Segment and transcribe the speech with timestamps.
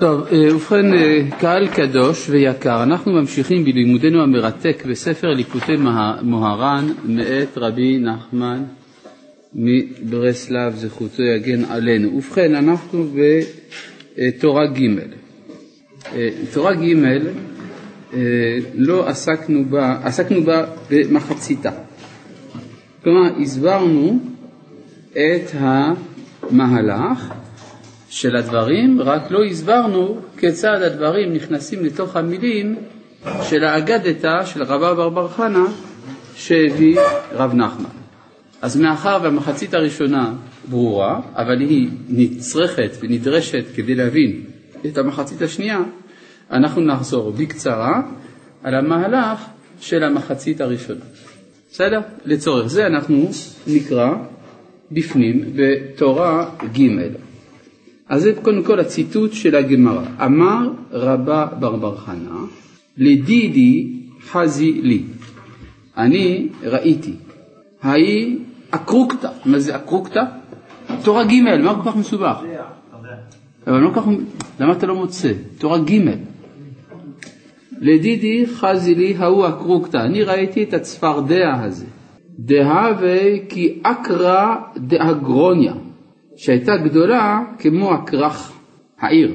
[0.00, 5.72] טוב, אה, ובכן, אה, קהל קדוש ויקר, אנחנו ממשיכים בלימודנו המרתק בספר ליקוטי
[6.22, 8.62] מוהר"ן מאת רבי נחמן
[9.54, 12.16] מברסלב, זכותו יגן עלינו.
[12.16, 13.06] ובכן, אנחנו
[14.18, 14.98] בתורה ג'.
[16.14, 16.94] אה, תורה ג'
[18.74, 21.70] לא עסקנו בה, עסקנו בה במחציתה.
[23.02, 24.20] כלומר, הסברנו
[25.12, 27.32] את המהלך
[28.10, 32.76] של הדברים, רק לא הסברנו כיצד הדברים נכנסים לתוך המילים
[33.42, 35.64] של האגדתא של רבא בר בר חנא
[36.34, 36.98] שהביא
[37.32, 37.88] רב נחמן.
[38.62, 40.32] אז מאחר והמחצית הראשונה
[40.70, 44.44] ברורה, אבל היא נצרכת ונדרשת כדי להבין
[44.86, 45.80] את המחצית השנייה,
[46.50, 48.02] אנחנו נחזור בקצרה
[48.62, 49.44] על המהלך
[49.80, 51.04] של המחצית הראשונה.
[51.72, 52.00] בסדר?
[52.24, 53.30] לצורך זה אנחנו
[53.66, 54.14] נקרא
[54.92, 57.29] בפנים בתורה ג'
[58.10, 60.02] אז זה קודם כל הציטוט של הגמרא.
[60.24, 62.38] אמר רבא בר בר חנא,
[62.96, 63.92] לדידי
[64.30, 65.02] חזי לי.
[65.96, 67.14] אני ראיתי.
[67.82, 68.38] ההיא
[68.70, 69.28] אקרוקתא.
[69.44, 70.24] מה זה אקרוקתא?
[71.02, 72.36] תורה ג', מה כל כך מסובך?
[73.66, 74.02] אבל לא כך,
[74.60, 75.32] למה אתה לא מוצא?
[75.58, 76.00] תורה ג'.
[77.80, 79.96] לדידי חזי לי ההוא אקרוקתא.
[79.96, 81.86] אני ראיתי את הצפרדע הזה.
[82.38, 85.74] דהווה כי אקרא דאגרוניה.
[86.42, 88.52] שהייתה גדולה כמו הכרך
[89.00, 89.34] העיר,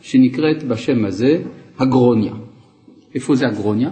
[0.00, 1.42] שנקראת בשם הזה
[1.78, 2.32] הגרוניה.
[3.14, 3.90] איפה זה הגרוניה?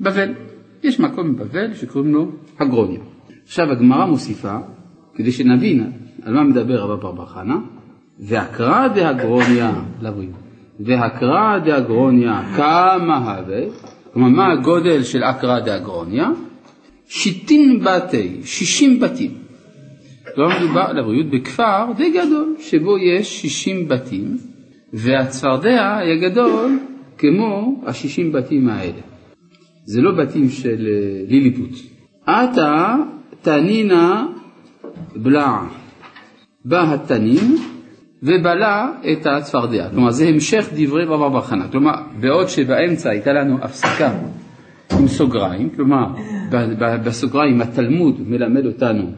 [0.00, 0.34] בבל.
[0.82, 3.00] יש מקום בבבל שקוראים לו הגרוניה.
[3.44, 4.56] עכשיו הגמרא מוסיפה,
[5.14, 7.56] כדי שנבין על מה מדבר רבא בר בר חנא,
[8.18, 9.72] והקרא דהגרוניה,
[10.80, 13.62] והקרא דהגרוניה כמה הווה,
[14.12, 16.30] כלומר מה הגודל של אקרא דהגרוניה?
[17.08, 19.47] שיטין בתי, שישים בתים.
[20.36, 24.36] לא מדובר לבריאות בכפר די גדול, שבו יש 60 בתים,
[24.92, 26.78] והצפרדע היה גדול
[27.18, 29.00] כמו ה-60 בתים האלה.
[29.84, 31.78] זה לא בתים של אה, ליליפוט.
[32.26, 32.96] עתה
[33.42, 34.26] תנינה
[35.16, 35.58] בלע.
[36.64, 37.56] בא התנין
[38.22, 39.88] ובלע את הצפרדע.
[39.90, 41.64] כלומר זה המשך דברי רבא בר חנא.
[41.72, 44.12] כלומר בעוד שבאמצע הייתה לנו הפסקה
[44.98, 46.06] עם סוגריים, כלומר
[47.04, 49.12] בסוגריים התלמוד מלמד אותנו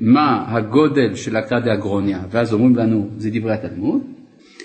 [0.00, 4.02] מה הגודל של הקרא אגרוניה, ואז אומרים לנו זה דברי התלמוד,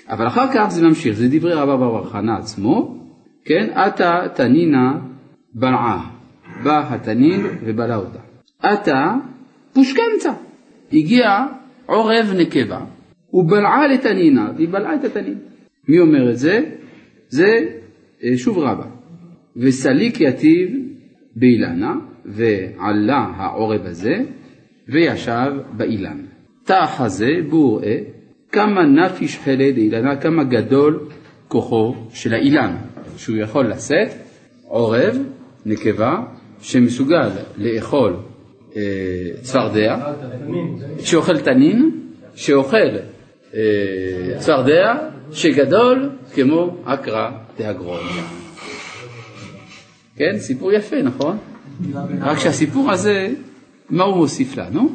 [0.08, 2.98] אבל אחר כך זה ממשיך, זה דברי רבא בר חנא עצמו,
[3.44, 4.98] כן, עתה תנינה
[5.54, 6.10] בלעה,
[6.64, 8.18] בא התנין ובלע אותה.
[8.62, 9.14] עתה
[9.72, 10.32] פושקנצה,
[10.92, 11.46] הגיע
[11.86, 12.80] עורב נקבה,
[13.32, 15.38] ובלעה לתנינה, והיא בלעה את התנין.
[15.88, 16.60] מי אומר את זה?
[17.28, 17.64] זה
[18.24, 18.86] אה, שוב רבא.
[19.56, 20.70] וסליק יתיב
[21.36, 21.94] באילנה,
[22.24, 24.14] ועלה העורב הזה,
[24.88, 26.18] וישב באילן.
[26.64, 27.98] תא חזה בור אה,
[28.52, 31.00] כמה נפיש חלד אילנה, כמה גדול
[31.48, 32.76] כוחו של האילן,
[33.16, 34.08] שהוא יכול לשאת
[34.64, 35.18] עורב,
[35.66, 36.22] נקבה,
[36.60, 37.28] שמסוגל
[37.58, 38.16] לאכול
[38.76, 38.82] אה,
[39.42, 40.12] צפרדע,
[40.98, 41.90] שאוכל תנין,
[42.34, 42.96] שאוכל
[43.54, 43.60] אה,
[44.38, 44.94] צפרדע,
[45.32, 48.22] שגדול כמו אקרא דהגרוניה.
[50.16, 51.38] כן, סיפור יפה, נכון?
[52.20, 53.28] רק שהסיפור הזה
[53.92, 54.88] מה הוא מוסיף לנו?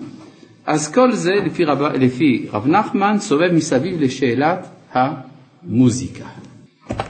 [0.66, 6.25] אז כל זה לפי רב, לפי רב נחמן סובב מסביב לשאלת המוזיקה.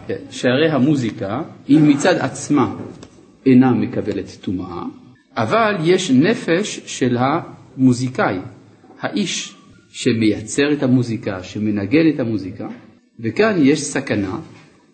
[0.07, 2.75] כן, שהרי המוזיקה היא מצד עצמה
[3.45, 4.83] אינה מקבלת טומאה,
[5.37, 8.37] אבל יש נפש של המוזיקאי,
[8.99, 9.55] האיש
[9.89, 12.67] שמייצר את המוזיקה, שמנגן את המוזיקה,
[13.19, 14.39] וכאן יש סכנה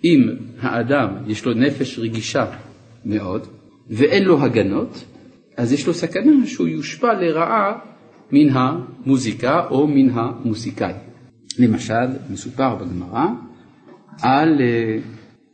[0.03, 0.29] אם
[0.61, 2.45] האדם יש לו נפש רגישה
[3.05, 3.47] מאוד
[3.89, 5.03] ואין לו הגנות,
[5.57, 7.79] אז יש לו סכנה שהוא יושפע לרעה
[8.31, 10.93] מן המוזיקה או מן המוסיקאי.
[11.59, 13.25] למשל, מסופר בגמרא
[14.21, 14.97] על אה,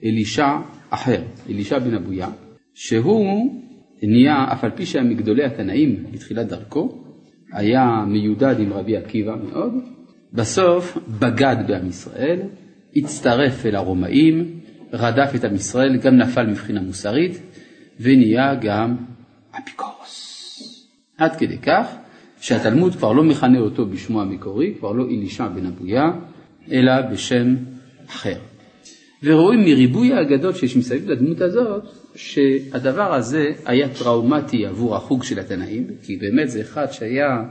[0.04, 0.58] אלישע
[0.90, 2.28] אחר, אלישע בן אבויה,
[2.74, 3.60] שהוא
[4.04, 7.04] נהיה, אף על פי שהיה מגדולי התנאים בתחילת דרכו,
[7.54, 9.74] היה מיודד עם רבי עקיבא מאוד,
[10.34, 12.40] בסוף בגד בעם ישראל,
[12.96, 14.60] הצטרף אל הרומאים,
[14.94, 17.42] רדף את עם ישראל, גם נפל מבחינה מוסרית,
[18.00, 18.96] ונהיה גם
[19.58, 20.88] אפיקורוס.
[21.18, 21.88] עד כדי כך
[22.42, 26.12] שהתלמוד כבר לא מכנה אותו בשמו המקורי, כבר לא אלישע בן אבויה,
[26.72, 27.56] אלא בשם
[28.10, 28.38] אחר.
[29.24, 31.84] ורואים מריבוי האגדות שיש מסביב לדמות הזאת,
[32.16, 37.44] שהדבר הזה היה טראומטי עבור החוג של התנאים, כי באמת זה אחד שהיה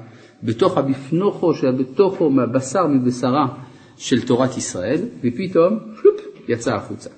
[0.43, 3.47] בתוך הבפנוכו, שהיה בתוכו מהבשר מבשרה
[3.97, 7.11] של תורת ישראל, ופתאום שלופ, יצא החוצה.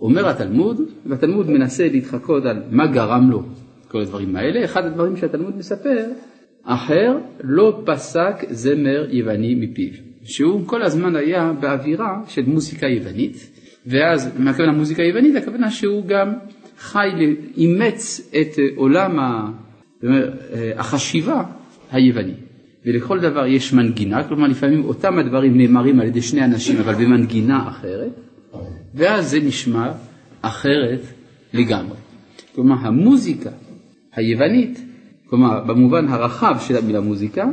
[0.00, 3.42] אומר התלמוד, והתלמוד מנסה להתחקות על מה גרם לו
[3.90, 4.64] כל הדברים האלה.
[4.64, 6.06] אחד הדברים שהתלמוד מספר,
[6.64, 9.90] אחר לא פסק זמר יווני מפיו.
[10.24, 13.50] שהוא כל הזמן היה באווירה של מוזיקה יוונית,
[13.86, 15.36] ואז, מה הכוונה מוזיקה יוונית?
[15.36, 16.32] הכוונה שהוא גם
[16.78, 17.08] חי,
[17.56, 19.18] אימץ את עולם
[20.76, 21.44] החשיבה
[21.90, 22.34] היווני.
[22.86, 27.68] ולכל דבר יש מנגינה, כלומר לפעמים אותם הדברים נאמרים על ידי שני אנשים אבל במנגינה
[27.68, 28.20] אחרת,
[28.94, 29.92] ואז זה נשמע
[30.42, 31.00] אחרת
[31.54, 31.96] לגמרי.
[32.54, 33.50] כלומר המוזיקה
[34.14, 34.80] היוונית,
[35.26, 37.44] כלומר במובן הרחב של המילה מוזיקה,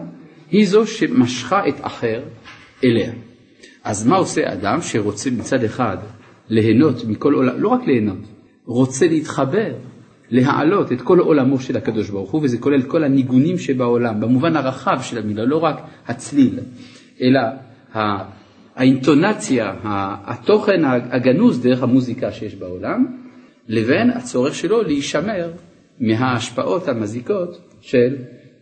[0.51, 2.21] היא זו שמשכה את אחר
[2.83, 3.11] אליה.
[3.83, 5.97] אז מה עושה אדם שרוצה מצד אחד
[6.49, 8.23] ליהנות מכל עולם, לא רק ליהנות,
[8.65, 9.73] רוצה להתחבר,
[10.29, 14.97] להעלות את כל עולמו של הקדוש ברוך הוא, וזה כולל כל הניגונים שבעולם, במובן הרחב
[15.01, 16.59] של המילה, לא רק הצליל,
[17.21, 17.39] אלא
[18.75, 19.73] האינטונציה,
[20.25, 23.05] התוכן הגנוז דרך המוזיקה שיש בעולם,
[23.67, 25.51] לבין הצורך שלו להישמר
[25.99, 28.15] מההשפעות המזיקות של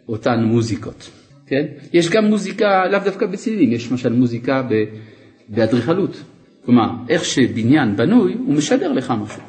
[0.07, 1.09] אותן מוזיקות.
[1.47, 1.65] כן?
[1.93, 4.67] יש גם מוזיקה, לאו דווקא בצלילים, יש למשל מוזיקה
[5.49, 6.23] באדריכלות.
[6.65, 9.41] כלומר, איך שבניין בנוי, הוא משדר לך משהו.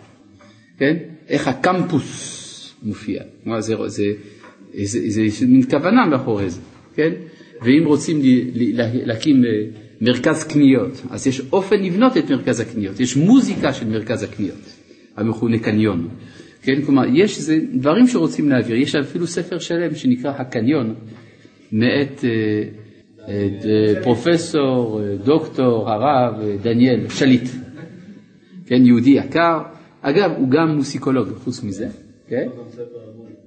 [0.79, 0.97] כן?
[1.29, 3.23] איך הקמפוס מופיע.
[3.44, 4.05] כלומר, זה, זה,
[4.83, 6.61] זה, זה, זה מין כוונה מאחורי זה.
[6.94, 7.12] כן?
[7.62, 8.21] ואם רוצים
[9.05, 9.50] להקים אה,
[10.00, 14.73] מרכז קניות, אז יש אופן לבנות את מרכז הקניות, יש מוזיקה של מרכז הקניות,
[15.17, 16.09] המכונה קניון.
[16.67, 16.83] כן?
[16.83, 20.95] כלומר, יש זה, דברים שרוצים להעביר, יש אפילו ספר שלם שנקרא הקניון,
[21.73, 22.63] מאת אה,
[23.29, 27.49] אה, פרופסור, אה, דוקטור, הרב דניאל שליט,
[28.67, 29.59] כן, יהודי יקר,
[30.03, 31.89] אגב הוא גם מוסיקולוג חוץ מזה,
[32.29, 32.49] כן?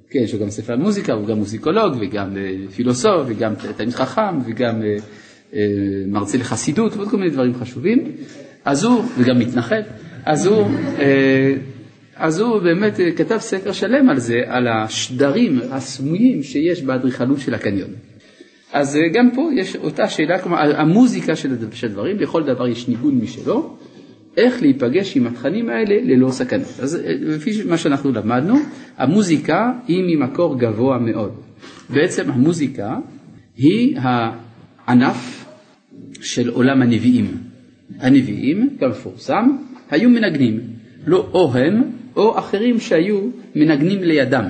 [0.10, 2.38] כן, יש לו גם ספר מוזיקה, הוא גם מוזיקולוג וגם
[2.76, 4.82] פילוסוף וגם תלמיד חכם וגם
[6.08, 8.12] מרצה לחסידות ועוד כל מיני דברים חשובים,
[8.66, 9.82] אז הוא, וגם מתנחל,
[10.26, 10.68] אז הוא,
[12.20, 17.90] אז הוא באמת כתב ספר שלם על זה, על השדרים הסמויים שיש באדריכלות של הקניון.
[18.74, 21.50] אז אה, גם פה יש אותה שאלה, כלומר המוזיקה של
[21.84, 23.78] הדברים, לכל דבר יש ניגון משלו,
[24.38, 26.80] איך להיפגש עם התכנים האלה ללא סכנות.
[26.80, 28.56] אז אה, לפי מה שאנחנו למדנו,
[28.98, 31.32] המוזיקה היא ממקור גבוה מאוד.
[31.90, 32.98] בעצם המוזיקה
[33.58, 35.46] היא הענף
[36.22, 37.38] של עולם הנביאים.
[38.00, 39.50] הנביאים, כמפורסם,
[39.92, 40.60] היו מנגנים,
[41.08, 43.20] לא או הם או אחרים שהיו
[43.56, 44.46] מנגנים לידם.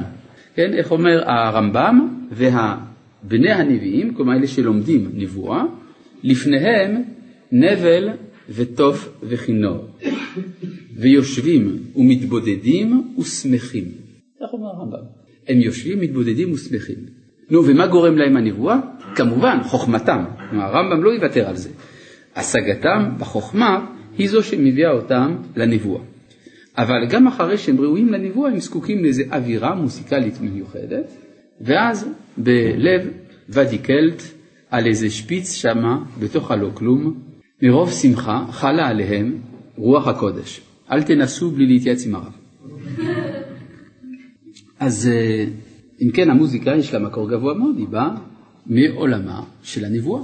[0.56, 2.77] כן, איך אומר הרמב"ם, וה...
[3.24, 5.63] בני הנביאים, כלומר אלה שלומדים נבואה,
[6.24, 7.04] לפניהם
[7.51, 8.10] נבל
[8.50, 9.86] ותוף וכינור,
[10.95, 13.86] ויושבים ומתבודדים ושמחים.
[14.42, 15.04] כך אומר הרמב"ם.
[15.48, 16.95] הם יושבים, מתבודדים ושמחים.
[17.50, 18.80] נו, ומה גורם להם הנבואה?
[19.15, 20.24] כמובן, חוכמתם.
[20.50, 21.69] כלומר, הרמב"ם לא יוותר על זה.
[22.36, 23.86] השגתם בחוכמה
[24.18, 26.01] היא זו שמביאה אותם לנבואה.
[26.77, 31.12] אבל גם אחרי שהם ראויים לנבואה, הם זקוקים לאיזו אווירה מוסיקלית מיוחדת,
[31.62, 33.07] ואז בלב
[33.50, 34.21] ודיקלט
[34.69, 37.19] על איזה שפיץ שמה בתוך הלא כלום,
[37.62, 39.38] מרוב שמחה חלה עליהם
[39.75, 40.62] רוח הקודש.
[40.92, 42.33] אל תנסו בלי להתייעץ עם הרב.
[44.80, 45.45] אז אה,
[46.01, 48.10] אם כן המוזיקה יש לה מקור גבוה מאוד, היא באה
[48.65, 50.24] מעולמה של הנבואה.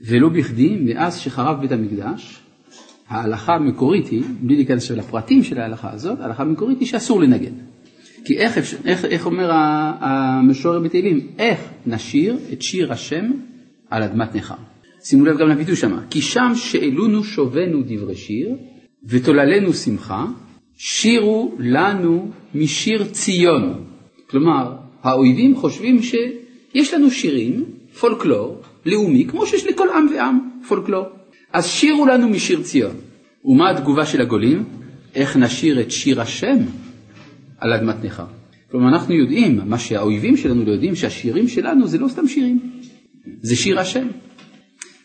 [0.00, 2.39] ולא בכדי, מאז שחרב בית המקדש,
[3.10, 7.52] ההלכה המקורית היא, בלי להיכנס לפרטים של ההלכה הזאת, ההלכה המקורית היא שאסור לנגן.
[8.24, 9.50] כי איך, איך, איך אומר
[10.00, 13.30] המשורר בתהילים, איך נשיר את שיר השם
[13.90, 14.54] על אדמת נכר.
[15.02, 18.56] שימו לב גם לביטוי שמה, כי שם שאלונו שובנו דברי שיר
[19.04, 20.26] ותוללנו שמחה,
[20.76, 23.84] שירו לנו משיר ציון.
[24.30, 27.64] כלומר, האויבים חושבים שיש לנו שירים,
[28.00, 30.38] פולקלור, לאומי, כמו שיש לכל עם ועם
[30.68, 31.04] פולקלור.
[31.52, 32.96] אז שירו לנו משיר ציון.
[33.44, 34.64] ומה התגובה של הגולים?
[35.14, 36.56] איך נשיר את שיר השם
[37.58, 38.24] על אדמת נכר.
[38.70, 42.60] כלומר אנחנו יודעים, מה שהאויבים שלנו לא יודעים, שהשירים שלנו זה לא סתם שירים,
[43.42, 44.08] זה שיר השם.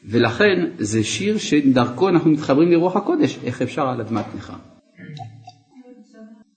[0.05, 4.53] ולכן זה שיר שדרכו אנחנו מתחברים לרוח הקודש, איך אפשר על אדמת נכר.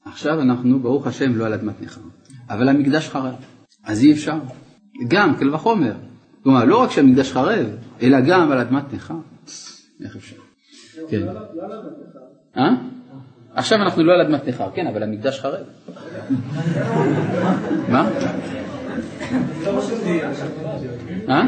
[0.04, 2.00] עכשיו אנחנו, ברוך השם, לא על אדמת נכר,
[2.50, 3.34] אבל המקדש חרב,
[3.84, 4.38] אז אי אפשר.
[5.08, 5.94] גם, קל וחומר.
[6.42, 7.66] כלומר, לא רק שהמקדש חרב,
[8.02, 9.14] אלא גם על אדמת נכר.
[10.04, 10.36] איך אפשר?
[11.08, 11.28] כן.
[12.56, 12.70] אה?
[13.54, 15.66] עכשיו אנחנו לא על אדמת נכר, כן, אבל המקדש חרב.
[17.88, 18.10] מה?
[21.28, 21.42] אה?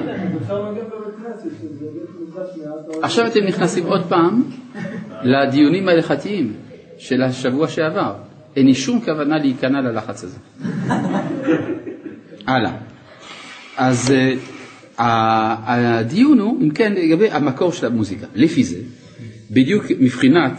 [3.02, 4.42] עכשיו אתם נכנסים עוד פעם
[5.23, 6.57] לדיונים ההלכתיים
[6.99, 8.14] של השבוע שעבר.
[8.57, 10.38] אין לי שום כוונה להיכנע ללחץ הזה.
[12.47, 12.73] הלאה.
[13.76, 14.60] אז uh,
[15.00, 18.26] הדיון הוא, אם כן, לגבי המקור של המוזיקה.
[18.35, 18.76] לפי זה,
[19.50, 20.52] בדיוק מבחינת,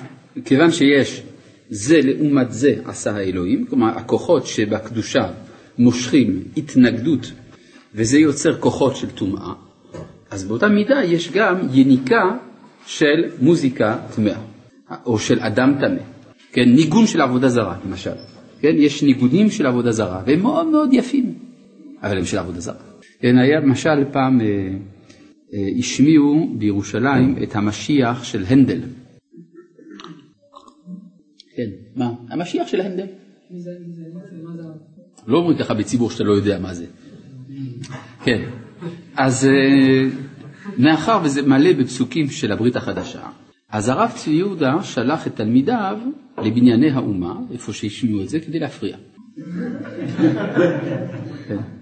[0.46, 1.24] כיוון שיש
[1.70, 5.30] זה לעומת זה עשה האלוהים, כלומר הכוחות שבקדושה
[5.78, 7.32] מושכים התנגדות
[7.96, 9.54] וזה יוצר כוחות של טומאה,
[10.32, 12.38] אז באותה מידה יש גם יניקה
[12.86, 14.40] של מוזיקה טמאה,
[15.06, 16.02] או של אדם טמא.
[16.54, 18.14] כן, ניגון של עבודה זרה, למשל.
[18.62, 21.34] כן, יש ניגונים של עבודה זרה, והם מאוד מאוד יפים,
[22.04, 22.91] אבל הם של עבודה זרה.
[23.22, 24.46] כן, היה למשל פעם אה,
[25.54, 28.80] אה, השמיעו בירושלים את המשיח של הנדל.
[31.56, 32.14] כן, מה?
[32.30, 33.06] המשיח של הנדל.
[35.28, 36.86] לא אומרים ככה בציבור שאתה לא יודע מה זה.
[38.24, 38.50] כן,
[39.16, 40.10] אז אה,
[40.78, 43.30] מאחר וזה מלא בפסוקים של הברית החדשה,
[43.70, 45.98] אז הרב צבי יהודה שלח את תלמידיו
[46.44, 48.98] לבנייני האומה, איפה שהשמיעו את זה, כדי להפריע.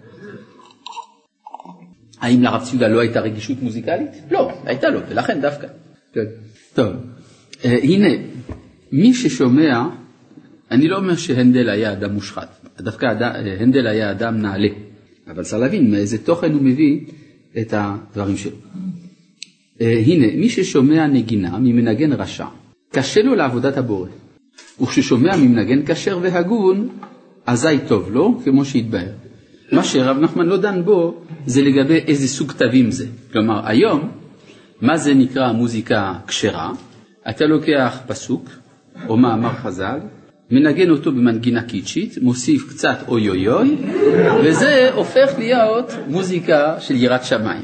[2.22, 4.10] האם לרב צבי יהודה לא הייתה רגישות מוזיקלית?
[4.32, 5.68] לא, הייתה לו, ולכן דווקא.
[6.14, 6.26] כן.
[6.74, 6.94] טוב,
[7.66, 8.08] אה, הנה,
[8.92, 9.88] מי ששומע,
[10.72, 13.06] אני לא אומר שהנדל היה אדם מושחת, דווקא
[13.60, 14.68] הנדל היה אדם נעלה,
[15.28, 17.00] אבל צריך להבין מאיזה תוכן הוא מביא
[17.60, 18.58] את הדברים שלו.
[19.82, 22.46] אה, הנה, מי ששומע נגינה ממנגן רשע,
[22.92, 24.10] קשה לו לעבודת הבורא,
[24.82, 26.90] וכששומע ממנגן כשר והגון,
[27.46, 29.12] אזי טוב לו, כמו שהתבהר.
[29.72, 33.06] מה שרב נחמן לא דן בו, זה לגבי איזה סוג תווים זה.
[33.34, 34.10] כלומר, היום,
[34.82, 36.72] מה זה נקרא מוזיקה כשרה?
[37.30, 38.50] אתה לוקח פסוק,
[39.08, 40.00] או מאמר חז"ל,
[40.52, 43.76] מנגן אותו במנגינה קיצ'ית, מוסיף קצת אוי אוי אוי,
[44.44, 47.64] וזה הופך להיות מוזיקה של יראת שמיים.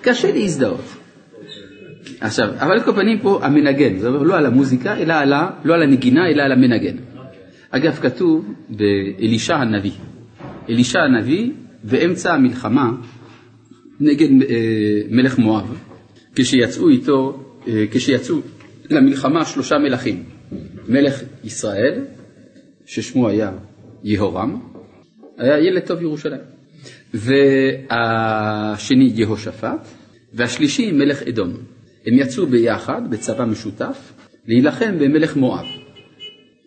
[0.00, 0.84] קשה להזדהות.
[2.20, 5.50] עכשיו, אבל על כל פנים פה המנגן, זה אומר לא על המוזיקה, אלא על ה,
[5.64, 6.96] לא על הנגינה, אלא על המנגן.
[7.70, 10.09] אגב, כתוב באלישע הנביא.
[10.70, 11.50] אלישע הנביא,
[11.84, 12.92] באמצע המלחמה
[14.00, 14.56] נגד אה,
[15.10, 15.78] מלך מואב,
[16.34, 18.36] כשיצאו איתו, אה, כשיצאו
[18.90, 20.22] למלחמה שלושה מלכים,
[20.88, 22.04] מלך ישראל,
[22.86, 23.52] ששמו היה
[24.04, 24.60] יהורם,
[25.38, 26.40] היה ילד טוב ירושלים,
[27.14, 29.86] והשני יהושפט,
[30.34, 31.52] והשלישי מלך אדום.
[32.06, 34.12] הם יצאו ביחד בצבא משותף
[34.46, 35.66] להילחם במלך מואב.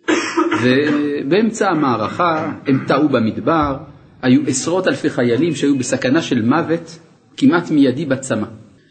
[0.62, 3.76] ובאמצע המערכה הם טעו במדבר,
[4.24, 6.98] היו עשרות אלפי חיילים שהיו בסכנה של מוות
[7.36, 8.46] כמעט מיידי בצמא.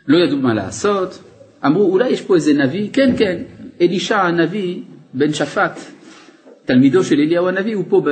[0.08, 1.24] לא ידעו מה לעשות,
[1.66, 3.44] אמרו אולי יש פה איזה נביא, כן כן,
[3.82, 4.82] אלישע הנביא
[5.14, 5.80] בן שפט,
[6.66, 8.10] תלמידו של אליהו הנביא, הוא פה, ב...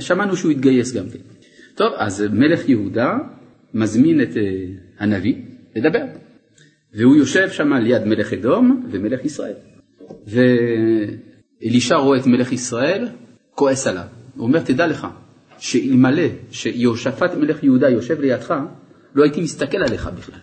[0.00, 1.18] שמענו שהוא התגייס גם כן.
[1.74, 3.18] טוב, אז מלך יהודה
[3.74, 4.38] מזמין את uh,
[4.98, 5.34] הנביא
[5.76, 6.04] לדבר,
[6.94, 9.54] והוא יושב שם ליד מלך אדום ומלך ישראל.
[10.26, 13.08] ואלישע רואה את מלך ישראל,
[13.54, 14.04] כועס עליו.
[14.36, 15.06] הוא אומר, תדע לך,
[15.60, 18.54] שאלמלא שיהושפט מלך יהודה יושב לידך,
[19.14, 20.38] לא הייתי מסתכל עליך בכלל.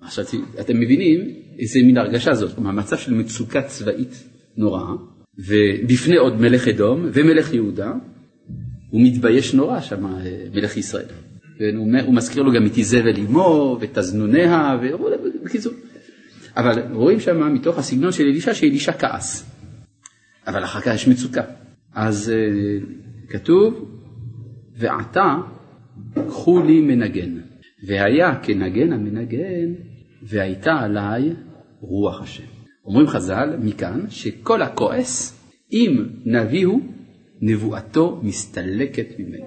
[0.00, 0.24] עכשיו,
[0.60, 1.20] אתם מבינים
[1.58, 4.24] איזה מין הרגשה זאת, כלומר, מצב של מצוקה צבאית
[4.56, 4.94] נוראה,
[5.38, 7.92] ובפני עוד מלך אדום ומלך יהודה,
[8.90, 10.10] הוא מתבייש נורא שם, אה,
[10.54, 11.04] מלך ישראל.
[11.60, 14.76] והוא מזכיר לו גם את איזבל אמו ואת הזנוניה,
[15.44, 15.72] בקיצור.
[16.56, 19.50] אבל רואים שם מתוך הסגנון של אלישע שאלישע כעס.
[20.46, 21.42] אבל אחר כך יש מצוקה.
[21.94, 23.97] אז uh, כתוב,
[24.78, 25.36] ועתה
[26.28, 27.38] קחו לי מנגן,
[27.86, 29.72] והיה כנגן המנגן,
[30.22, 31.32] והייתה עליי
[31.80, 32.44] רוח השם.
[32.84, 35.38] אומרים חז"ל מכאן שכל הכועס,
[35.72, 36.80] אם נביא הוא,
[37.40, 39.44] נבואתו מסתלקת ממנו.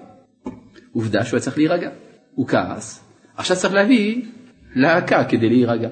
[0.92, 1.90] עובדה שהוא היה צריך להירגע,
[2.36, 3.04] הוא כעס,
[3.36, 4.22] עכשיו צריך להביא
[4.76, 5.90] להקה כדי להירגע.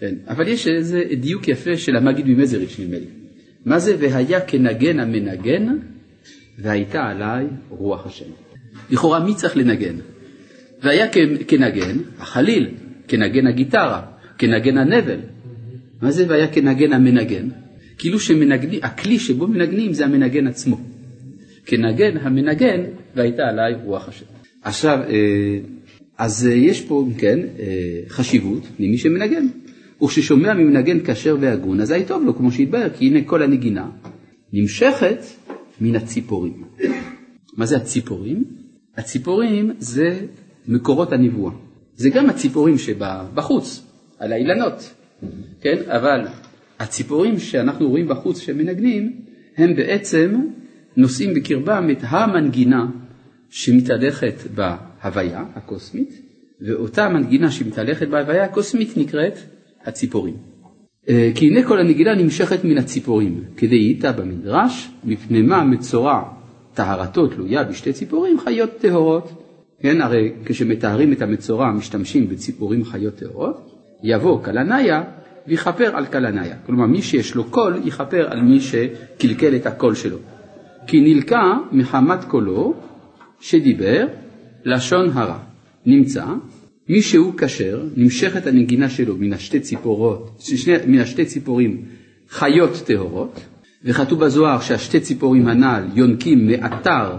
[0.00, 3.06] כן, אבל יש איזה דיוק יפה של המגיד ממזריץ' נדמה לי.
[3.64, 5.78] מה זה והיה כנגן המנגן
[6.58, 8.30] והייתה עליי רוח השם.
[8.90, 9.96] לכאורה מי צריך לנגן?
[10.82, 11.08] והיה
[11.48, 12.68] כנגן החליל,
[13.08, 14.02] כנגן הגיטרה,
[14.38, 15.18] כנגן הנבל,
[16.02, 17.48] מה זה והיה כנגן המנגן?
[17.98, 20.80] כאילו שמנגנים, הכלי שבו מנגנים זה המנגן עצמו.
[21.66, 22.80] כנגן המנגן
[23.14, 24.24] והייתה עליי רוח השם.
[24.62, 25.58] עכשיו, אה,
[26.18, 29.46] אז אה, יש פה, כן, אה, חשיבות למי שמנגן.
[30.02, 33.88] וכששומע ממנגן כשר והגון, אזי טוב לו, כמו שהתבהר, כי הנה כל הנגינה
[34.52, 35.18] נמשכת
[35.80, 36.64] מן הציפורים.
[37.56, 38.44] מה זה הציפורים?
[38.96, 40.26] הציפורים זה
[40.68, 41.52] מקורות הנבואה.
[41.96, 43.82] זה גם הציפורים שבחוץ,
[44.18, 44.94] על האילנות.
[45.60, 45.76] כן?
[45.86, 46.26] אבל
[46.78, 49.12] הציפורים שאנחנו רואים בחוץ שמנגנים,
[49.56, 50.40] הם בעצם
[50.96, 52.86] נושאים בקרבם את המנגינה
[53.50, 56.22] שמתהלכת בהוויה הקוסמית,
[56.60, 59.38] ואותה מנגינה שמתהלכת בהוויה הקוסמית נקראת
[59.84, 60.36] הציפורים.
[61.08, 66.22] אה, כי הנה כל הנגינה נמשכת מן הציפורים, כדי איתה במדרש, מפני מה מצורע
[66.74, 69.42] טהרתו תלויה בשתי ציפורים חיות טהורות.
[69.80, 73.70] כן, הרי כשמתארים את המצורע משתמשים בציפורים חיות טהורות,
[74.02, 75.02] יבוא קלניה
[75.46, 76.56] ויכפר על קלניה.
[76.66, 80.18] כלומר, מי שיש לו קול, יכפר על מי שקלקל את הקול שלו.
[80.86, 82.74] כי נלקה מחמת קולו
[83.40, 84.06] שדיבר
[84.64, 85.38] לשון הרע.
[85.86, 86.24] נמצא
[86.88, 91.82] מי שהוא כשר, נמשכת הנגינה שלו מן השתי ציפורות, שני, מן השתי ציפורים
[92.30, 93.40] חיות טהורות,
[93.84, 97.16] וכתוב בזוהר שהשתי ציפורים הנ"ל יונקים מאתר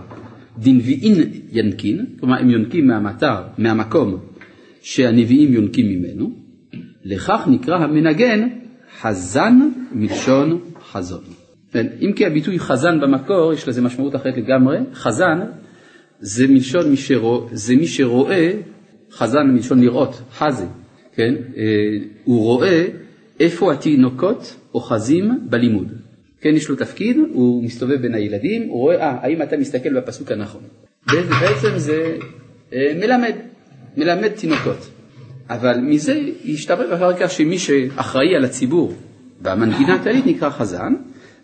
[0.57, 4.17] דנביאין ינקין, כלומר הם יונקים מהמטר, מהמקום
[4.81, 6.31] שהנביאים יונקים ממנו,
[7.03, 8.47] לכך נקרא המנגן
[9.01, 10.59] חזן מלשון
[10.91, 11.23] חזון.
[11.71, 15.39] כן, אם כי הביטוי חזן במקור יש לזה משמעות אחרת לגמרי, חזן
[16.19, 18.51] זה מלשון מי, שרוא, זה מי שרואה,
[19.17, 20.65] חזן מלשון לראות, חזה,
[21.15, 21.63] כן, אה,
[22.23, 22.85] הוא רואה
[23.39, 25.87] איפה התינוקות אוחזים בלימוד.
[26.41, 30.31] כן, יש לו תפקיד, הוא מסתובב בין הילדים, הוא רואה, אה, האם אתה מסתכל בפסוק
[30.31, 30.61] הנכון.
[31.41, 32.17] בעצם זה
[32.73, 33.33] אה, מלמד,
[33.97, 34.89] מלמד תינוקות.
[35.49, 38.93] אבל מזה ישתרב אחר כך שמי שאחראי על הציבור
[39.41, 40.93] והמנגינה הכללית נקרא חזן,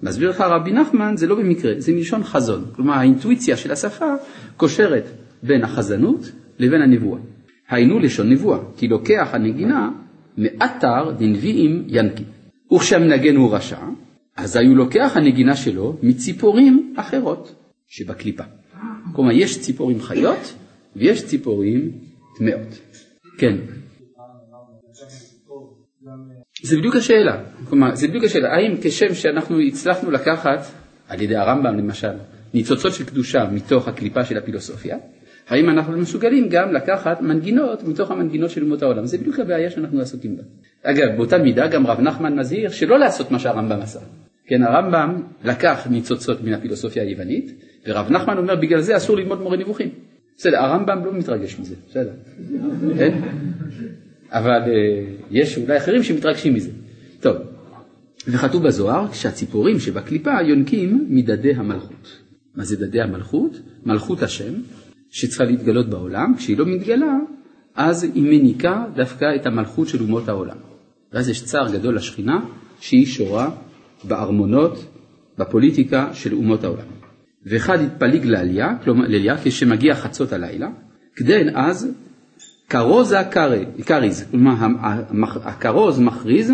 [0.04, 2.66] מסביר לך רבי נחמן, זה לא במקרה, זה מלשון חזון.
[2.76, 4.14] כלומר, האינטואיציה של השפה
[4.58, 5.04] קושרת
[5.44, 7.20] בין החזנות לבין הנבואה.
[7.70, 9.92] היינו לשון נבואה, כי לוקח הנגינה
[10.38, 12.24] מאתר דנביאים ינקי.
[12.74, 13.80] וכשהמנגן הוא רשע,
[14.38, 17.56] אז הוא לוקח הנגינה שלו מציפורים אחרות
[17.88, 18.44] שבקליפה.
[19.14, 20.56] כלומר, יש ציפורים חיות
[20.96, 21.92] ויש ציפורים
[22.38, 22.80] טמאות.
[23.38, 23.58] כן.
[26.64, 30.60] זה בדיוק השאלה, כלומר, זה בדיוק השאלה, האם כשם שאנחנו הצלחנו לקחת,
[31.08, 32.14] על ידי הרמב"ם למשל,
[32.54, 34.98] ניצוצות של קדושה מתוך הקליפה של הפילוסופיה,
[35.48, 39.06] האם אנחנו מסוגלים גם לקחת מנגינות מתוך המנגינות של אומות העולם?
[39.06, 40.44] זה בדיוק הבעיה שאנחנו עסוקים בה.
[40.84, 44.00] אגב, באותה מידה גם רב נחמן מזהיר שלא לעשות מה שהרמב"ם עשה.
[44.48, 47.54] כן, הרמב"ם לקח ניצוצות מן הפילוסופיה היוונית,
[47.88, 49.90] ורב נחמן אומר בגלל זה אסור ללמוד מורה נבוכים.
[50.38, 52.12] בסדר, הרמב"ם לא מתרגש מזה, בסדר.
[52.98, 53.18] כן?
[54.30, 56.70] אבל אה, יש אולי אחרים שמתרגשים מזה.
[57.20, 57.38] טוב,
[58.28, 62.20] וכתוב בזוהר שהציפורים שבקליפה יונקים מדדי המלכות.
[62.56, 63.60] מה זה דדי המלכות?
[63.86, 64.54] מלכות השם,
[65.14, 67.18] שצריכה להתגלות בעולם, כשהיא לא מתגלה,
[67.76, 70.58] אז היא מניקה דווקא את המלכות של אומות העולם.
[71.14, 72.40] ואז יש צער גדול לשכינה,
[72.80, 73.50] שהיא שורה
[74.04, 74.86] בארמונות,
[75.38, 76.86] בפוליטיקה של אומות העולם.
[77.46, 80.70] ואחד התפליג לעלייה, כלומר לעלייה, כשמגיע חצות הלילה,
[81.16, 81.92] כדי אז
[82.70, 83.18] כרוזה
[83.86, 84.54] כריז, כלומר
[85.44, 86.54] הכרוז מכריז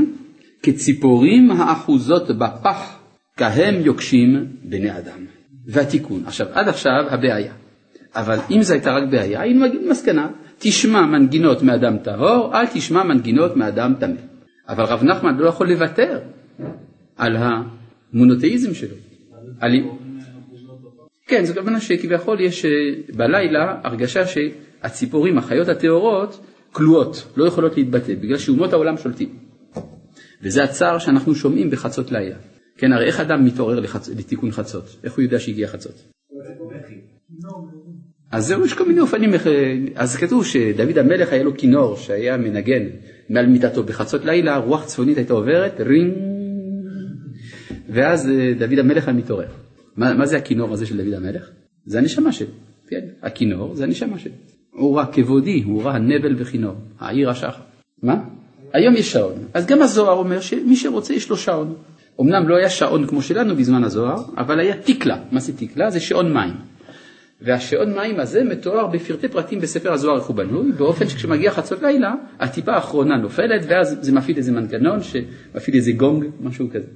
[0.63, 2.99] כציפורים האחוזות בפח
[3.37, 5.25] כהם יוקשים בני אדם.
[5.67, 7.53] והתיקון, עכשיו עד עכשיו הבעיה,
[8.15, 13.03] אבל אם זו הייתה רק בעיה, היינו מגיעים למסקנה, תשמע מנגינות מאדם טהור, אל תשמע
[13.03, 14.15] מנגינות מאדם טמא.
[14.69, 16.19] אבל רב נחמן לא יכול לוותר
[17.17, 18.95] על המונותאיזם שלו.
[19.59, 19.71] על...
[21.27, 22.71] כן, זאת הכוונה שכביכול יש אה,
[23.15, 29.29] בלילה הרגשה שהציפורים, החיות הטהורות, כלואות, לא יכולות להתבטא, בגלל שאומות העולם שולטים.
[30.41, 32.35] וזה הצער שאנחנו שומעים בחצות לילה.
[32.77, 33.79] כן, הרי איך אדם מתעורר.
[34.17, 34.95] לתיקון חצות?
[35.03, 36.11] איך הוא יודע שהגיע חצות?
[38.31, 39.33] אז זהו, יש כל מיני אופנים,
[39.95, 42.83] אז כתוב שדוד המלך היה לו כינור שהיה מנגן
[43.29, 46.13] מעל מיטתו בחצות לילה, רוח צפונית הייתה עוברת, רינג,
[47.89, 49.47] ואז אה, דוד המלך היה מתעורר.
[49.95, 51.49] מה, מה זה הכינור הזה של דוד המלך?
[51.85, 52.51] זה הנשמה שלו,
[52.87, 54.33] כן, הכינור זה הנשמה שלו.
[54.71, 57.61] הוא ראה כבודי, הוא ראה נבל וכינור, העיר השחר.
[58.03, 58.15] מה?
[58.73, 61.75] היום יש שעון, אז גם הזוהר אומר שמי שרוצה יש לו שעון.
[62.21, 65.17] אמנם לא היה שעון כמו שלנו בזמן הזוהר, אבל היה תיקלה.
[65.31, 65.89] מה זה תיקלה?
[65.89, 66.68] זה שעון מים.
[67.41, 72.13] והשעון מים הזה מתואר בפרטי פרטים בספר הזוהר איך הוא בנוי, באופן שכשמגיע חצות לילה,
[72.39, 76.87] הטיפה האחרונה נופלת, ואז זה מפעיל איזה מנגנון שמפעיל איזה גונג, משהו כזה.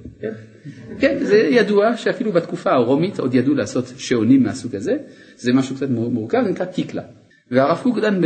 [0.98, 4.96] כן, זה ידוע שאפילו בתקופה הרומית עוד ידעו לעשות שעונים מהסוג הזה,
[5.36, 7.02] זה משהו קצת מורכב, נקרא תיקלה.
[7.50, 8.20] והרב קוק דן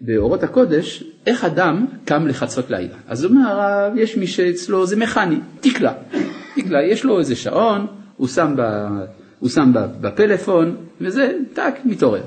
[0.00, 2.94] באורות הקודש, איך אדם קם לחצות לילה.
[3.08, 5.92] אז הוא אומר יש מי שאצלו זה מכני, תיקלה.
[6.54, 7.86] תיקלה, יש לו איזה שעון,
[8.16, 8.88] הוא שם ב...
[9.40, 12.22] הוא שם בפלאפון, וזה, טאק, מתעורר.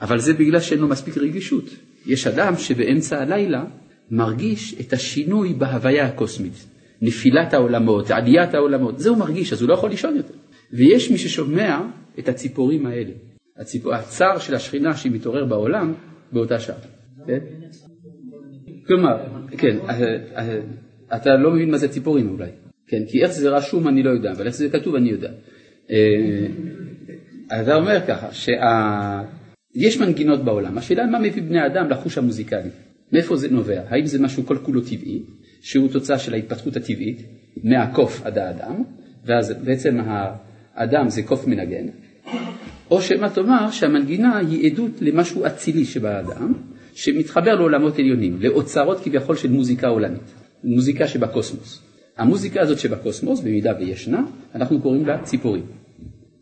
[0.00, 1.64] אבל זה בגלל שאין לו מספיק רגישות.
[2.06, 3.64] יש אדם שבאמצע הלילה
[4.10, 6.66] מרגיש את השינוי בהוויה הקוסמית.
[7.02, 10.34] נפילת העולמות, עליית העולמות, זה הוא מרגיש, אז הוא לא יכול לישון יותר.
[10.72, 11.80] ויש מי ששומע
[12.18, 13.10] את הציפורים האלה,
[13.56, 15.92] הציפור, הצער של השכינה שהיא מתעורר בעולם
[16.32, 16.76] באותה שעה.
[17.26, 17.38] כן?
[18.86, 19.16] כלומר,
[19.58, 20.60] כן, אה, אה,
[21.16, 22.50] אתה לא מבין מה זה ציפורים אולי,
[22.86, 25.30] כן, כי איך זה רשום אני לא יודע, אבל איך זה כתוב אני יודע.
[25.86, 32.70] אתה אה, אומר ככה, שיש מנגינות בעולם, השאלה מה מביא בני אדם לחוש המוזיקלי,
[33.12, 35.22] מאיפה זה נובע, האם זה משהו כל כולו טבעי,
[35.60, 37.22] שהוא תוצאה של ההתפתחות הטבעית,
[37.64, 38.82] מהקוף עד האדם,
[39.24, 39.98] ואז בעצם
[40.74, 41.86] האדם זה קוף מנגן,
[42.90, 46.52] או שמא תאמר שהמנגינה היא עדות למשהו אצילי שבאדם,
[46.94, 51.91] שמתחבר לעולמות עליונים, לאוצרות כביכול של מוזיקה עולמית, מוזיקה שבקוסמוס.
[52.18, 54.22] המוזיקה הזאת שבקוסמוס, במידה וישנה,
[54.54, 55.62] אנחנו קוראים לה ציפורים.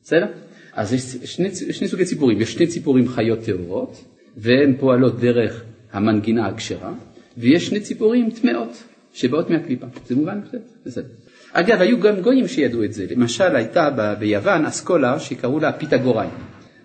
[0.03, 0.27] בסדר?
[0.73, 4.05] אז יש שני, שני סוגי ציפורים, יש שני ציפורים חיות טהורות,
[4.37, 6.93] והן פועלות דרך המנגינה הכשרה,
[7.39, 9.87] ויש שני ציפורים טמאות שבאות מהקליפה.
[10.07, 10.41] זה מובן?
[10.87, 11.07] בסדר.
[11.53, 13.07] אגב, היו גם גויים שידעו את זה.
[13.11, 16.31] למשל, הייתה ב- ביוון אסכולה שקראו לה פיתגוראים.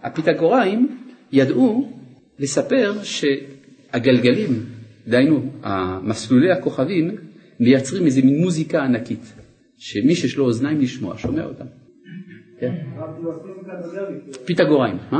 [0.03, 0.97] הפיתגוראים
[1.31, 1.91] ידעו
[2.39, 4.65] לספר שהגלגלים,
[5.07, 5.51] דהיינו,
[6.03, 7.15] מסלולי הכוכבים,
[7.59, 9.33] מייצרים איזה מין מוזיקה ענקית,
[9.77, 11.65] שמי שיש לו אוזניים לשמוע, שומע אותם.
[12.59, 12.75] כן.
[14.45, 15.19] פיתגוראים, אה?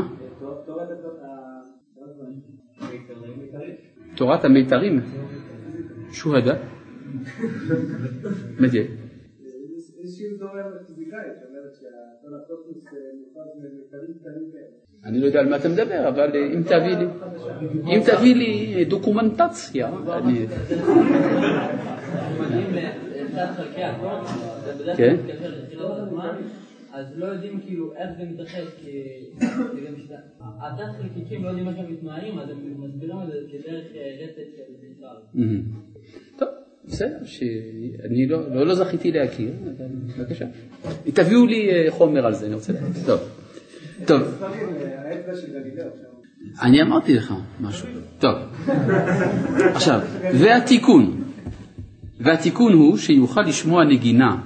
[4.16, 5.00] תורת המיתרים,
[6.12, 6.56] שוהדה,
[14.48, 14.62] מדיה.
[15.06, 17.06] אני לא יודע על מה אתה מדבר, אבל אה, אם תביא לי,
[17.96, 20.46] אם תביא לי דוקומנטציה, אני...
[24.98, 25.16] כן.
[26.94, 29.02] אז לא יודעים כאילו איך זה מתרחש, כי
[30.42, 34.56] התת חלקיקים לא יודעים איך הם מתנהלים, אז הם מסבירים את זה כדרך אה, רצף
[34.56, 34.64] של.
[35.34, 35.62] מהמם.
[36.38, 36.50] טוב,
[36.88, 39.86] בסדר, שאני לא, לא, לא זכיתי להכיר, אבל
[40.18, 40.46] בבקשה.
[41.14, 43.06] תביאו לי אה, חומר על זה, אני רוצה לדעת.
[43.06, 43.20] טוב,
[44.06, 44.22] טוב.
[46.62, 47.88] אני אמרתי לך משהו.
[48.20, 48.36] טוב.
[49.58, 50.00] עכשיו,
[50.34, 51.24] והתיקון.
[52.20, 54.38] והתיקון הוא שיוכל לשמוע נגינה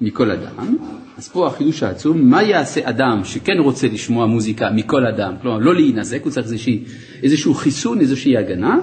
[0.00, 0.76] מכל אדם.
[1.16, 5.74] אז פה החידוש העצום, מה יעשה אדם שכן רוצה לשמוע מוזיקה מכל אדם, כלומר לא
[5.74, 6.84] להינזק, הוא צריך איזושהי,
[7.22, 8.78] איזשהו חיסון, איזושהי הגנה,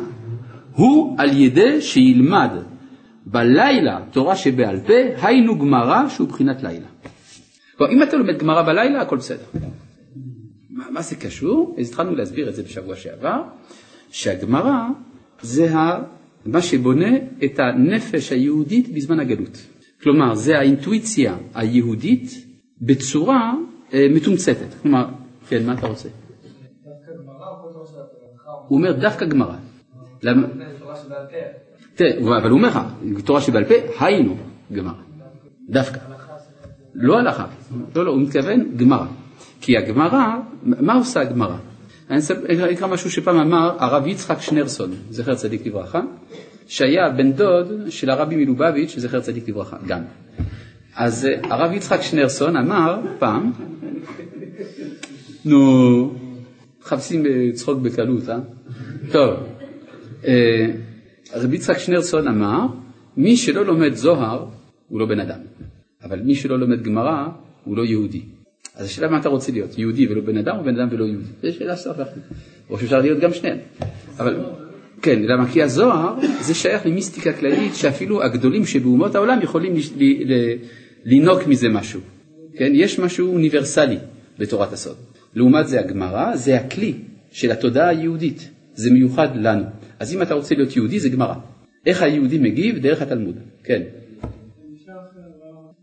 [0.76, 2.50] הוא על ידי שילמד
[3.26, 6.88] בלילה תורה שבעל פה, היינו גמרא שהוא בחינת לילה.
[7.78, 9.44] כלומר, אם אתה לומד גמרא בלילה, הכל בסדר.
[10.70, 11.76] מה, מה זה קשור?
[11.80, 13.42] אז התחלנו להסביר את זה בשבוע שעבר,
[14.10, 14.88] שהגמרא
[15.42, 16.04] זה ה,
[16.46, 19.68] מה שבונה את הנפש היהודית בזמן הגלות.
[20.04, 22.46] כלומר, זה האינטואיציה היהודית
[22.82, 23.54] בצורה
[23.94, 24.74] אה, מתומצתת.
[24.82, 25.06] כלומר,
[25.50, 26.10] כן, מה אתה רוצה?
[28.68, 29.56] הוא אומר דווקא גמרא.
[30.24, 30.48] למה?
[31.96, 32.80] תראה, אבל הוא אומר לך,
[33.26, 34.38] תורה שבעל פה, היינו
[34.74, 34.94] גמרא.
[35.70, 36.00] דווקא.
[36.96, 37.46] לא הלכה.
[37.96, 39.06] לא, לא, הוא מתכוון גמרא.
[39.62, 41.56] כי הגמרא, מה עושה הגמרא?
[42.10, 46.02] אני אקרא משהו שפעם אמר הרב יצחק שנרסון, זכר צדיק לברכה,
[46.68, 50.02] שהיה בן דוד של הרבי מלובביץ', זכר צדיק לברכה, גם.
[50.96, 53.52] אז אה, הרב יצחק שנרסון אמר פעם,
[55.46, 56.14] נו,
[56.82, 58.38] מחפשים אה, צחוק בקלות, אה?
[59.12, 59.34] טוב,
[60.28, 60.66] אה,
[61.34, 62.66] רבי יצחק שנרסון אמר,
[63.18, 64.46] מי שלא לומד זוהר
[64.88, 65.40] הוא לא בן אדם,
[66.04, 67.28] אבל מי שלא לומד גמרא
[67.64, 68.22] הוא לא יהודי.
[68.76, 71.26] אז השאלה מה אתה רוצה להיות, יהודי ולא בן אדם או בן אדם ולא יהודי?
[71.44, 72.04] זו שאלה סבבה.
[72.70, 73.58] או שאפשר להיות גם שניהם.
[74.20, 74.40] אבל,
[75.02, 75.48] כן, למה?
[75.52, 80.56] כי הזוהר זה שייך למיסטיקה כללית שאפילו הגדולים שבאומות העולם יכולים לש- ל- ל-
[81.06, 82.02] לינוק מזה משהו.
[82.58, 83.98] כן, יש משהו אוניברסלי
[84.40, 84.96] בתורת הסוד.
[85.36, 86.94] לעומת זה הגמרא זה הכלי
[87.32, 89.64] של התודעה היהודית, זה מיוחד לנו.
[90.02, 91.34] אז אם אתה רוצה להיות יהודי זה גמרא.
[91.86, 92.78] איך היהודי מגיב?
[92.78, 93.36] דרך התלמוד.
[93.64, 93.82] כן.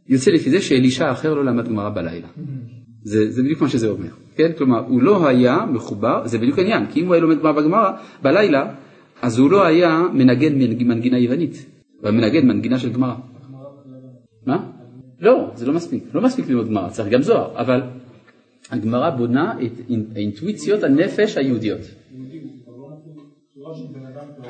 [0.08, 2.26] יוצא לפי זה שאלישע האחר לא למד גמרא בלילה.
[3.02, 4.50] זה, זה בדיוק מה שזה אומר, כן?
[4.58, 7.90] כלומר, הוא לא היה מחובר, זה בדיוק העניין, כי אם הוא היה לומד גמרא בגמרא
[8.22, 8.74] בלילה,
[9.22, 11.66] אז הוא לא היה מנגן מנג- מנגינה יוונית,
[12.00, 13.14] הוא היה מנגן מנגינה של גמרא.
[14.46, 14.70] מה?
[15.20, 17.80] לא, זה לא מספיק, לא מספיק ללמוד גמרא, צריך גם זוהר, אבל
[18.70, 21.80] הגמרא בונה את אינ- אינטואיציות הנפש היהודיות.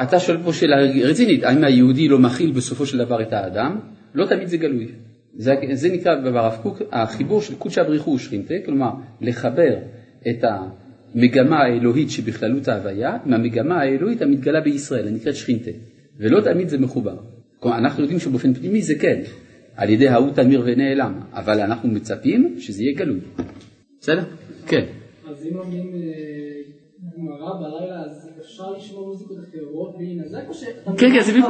[0.02, 3.78] אתה שואל פה שאלה רצינית, האם היהודי לא מכיל בסופו של דבר את האדם?
[4.14, 4.86] לא תמיד זה גלוי.
[5.34, 9.76] זה, זה נקרא ברב קוק החיבור של קודשא בריחו ושכינתה, כלומר לחבר
[10.28, 15.70] את המגמה האלוהית שבכללות ההוויה עם המגמה האלוהית המתגלה בישראל, הנקראת שכינתה,
[16.18, 17.16] ולא תמיד זה מחובר.
[17.60, 19.20] כלומר, אנחנו יודעים שבאופן פנימי זה כן,
[19.76, 23.20] על ידי ההוא תמיר ונעלם, אבל אנחנו מצפים שזה יהיה גלוי.
[24.00, 24.22] בסדר?
[24.66, 24.84] כן.
[25.30, 26.62] אז אם לומדים אה,
[27.02, 31.48] גמרא בלילה, אז אפשר לשמוע מוזיקות אחרות בלי להינזק, או שאתה כן, כן, זה בדיוק,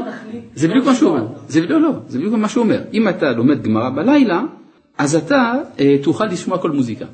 [0.55, 1.27] זה מה שהוא אומר.
[1.49, 2.83] זה, לא, לא, זה בדיוק מה שהוא אומר.
[2.93, 4.43] אם אתה לומד גמרא בלילה,
[4.99, 7.07] אז אתה אה, תוכל לשמוע כל מוזיקה.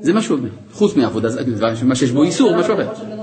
[0.00, 0.48] זה מה שהוא אומר.
[0.72, 2.88] חוץ מעבודה, זה מה שיש בו איסור, משהו אחר.
[3.06, 3.16] לא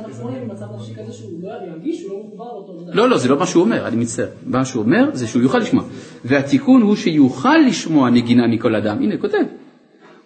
[2.38, 2.94] לא.
[2.94, 4.28] לא, לא, זה לא מה שהוא אומר, אני מצטער.
[4.46, 5.84] מה שהוא אומר זה שהוא יוכל לשמוע.
[6.26, 8.98] והתיקון הוא שיוכל לשמוע נגינה מכל אדם.
[8.98, 9.44] הנה, כותב.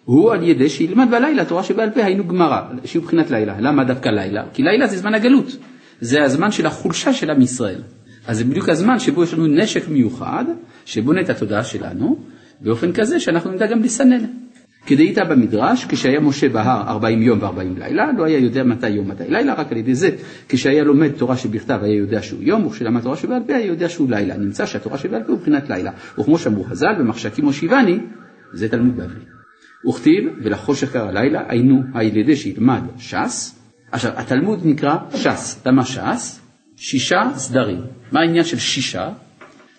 [0.08, 3.56] הוא על ידי שילמד בלילה תורה שבעל פה היינו גמרא, שהיא מבחינת לילה.
[3.60, 4.44] למה דווקא לילה?
[4.54, 5.58] כי לילה זה זמן הגלות.
[6.02, 7.82] זה הזמן של החולשה של עם ישראל.
[8.28, 10.46] אז זה בדיוק הזמן שבו יש לנו נשק מיוחד,
[10.86, 12.20] שבונה את התודעה שלנו,
[12.62, 14.26] באופן כזה שאנחנו נדע גם לסנן.
[14.86, 19.24] כדאיתא במדרש, כשהיה משה בהר 40 יום ו-40 לילה, לא היה יודע מתי יום מתי
[19.28, 20.10] לילה, רק על ידי זה,
[20.50, 24.10] כשהיה לומד תורה שבכתב היה יודע שהוא יום, וכשלמד תורה שבעל פה היה יודע שהוא
[24.10, 24.38] לילה.
[24.38, 25.92] נמצא שהתורה שבעל פה הוא מבחינת לילה.
[26.20, 28.00] וכמו שאמרו חז"ל, במחשכים הושיבני,
[28.54, 29.37] זה תלמוד בבלי.
[29.90, 33.60] וכתיב, ולחושך קרא לילה, היינו על ידי שילמד ש"ס.
[33.92, 35.62] עכשיו, התלמוד נקרא ש"ס.
[35.66, 36.40] למה ש"ס?
[36.78, 37.82] שישה סדרים.
[38.12, 39.10] מה העניין של שישה?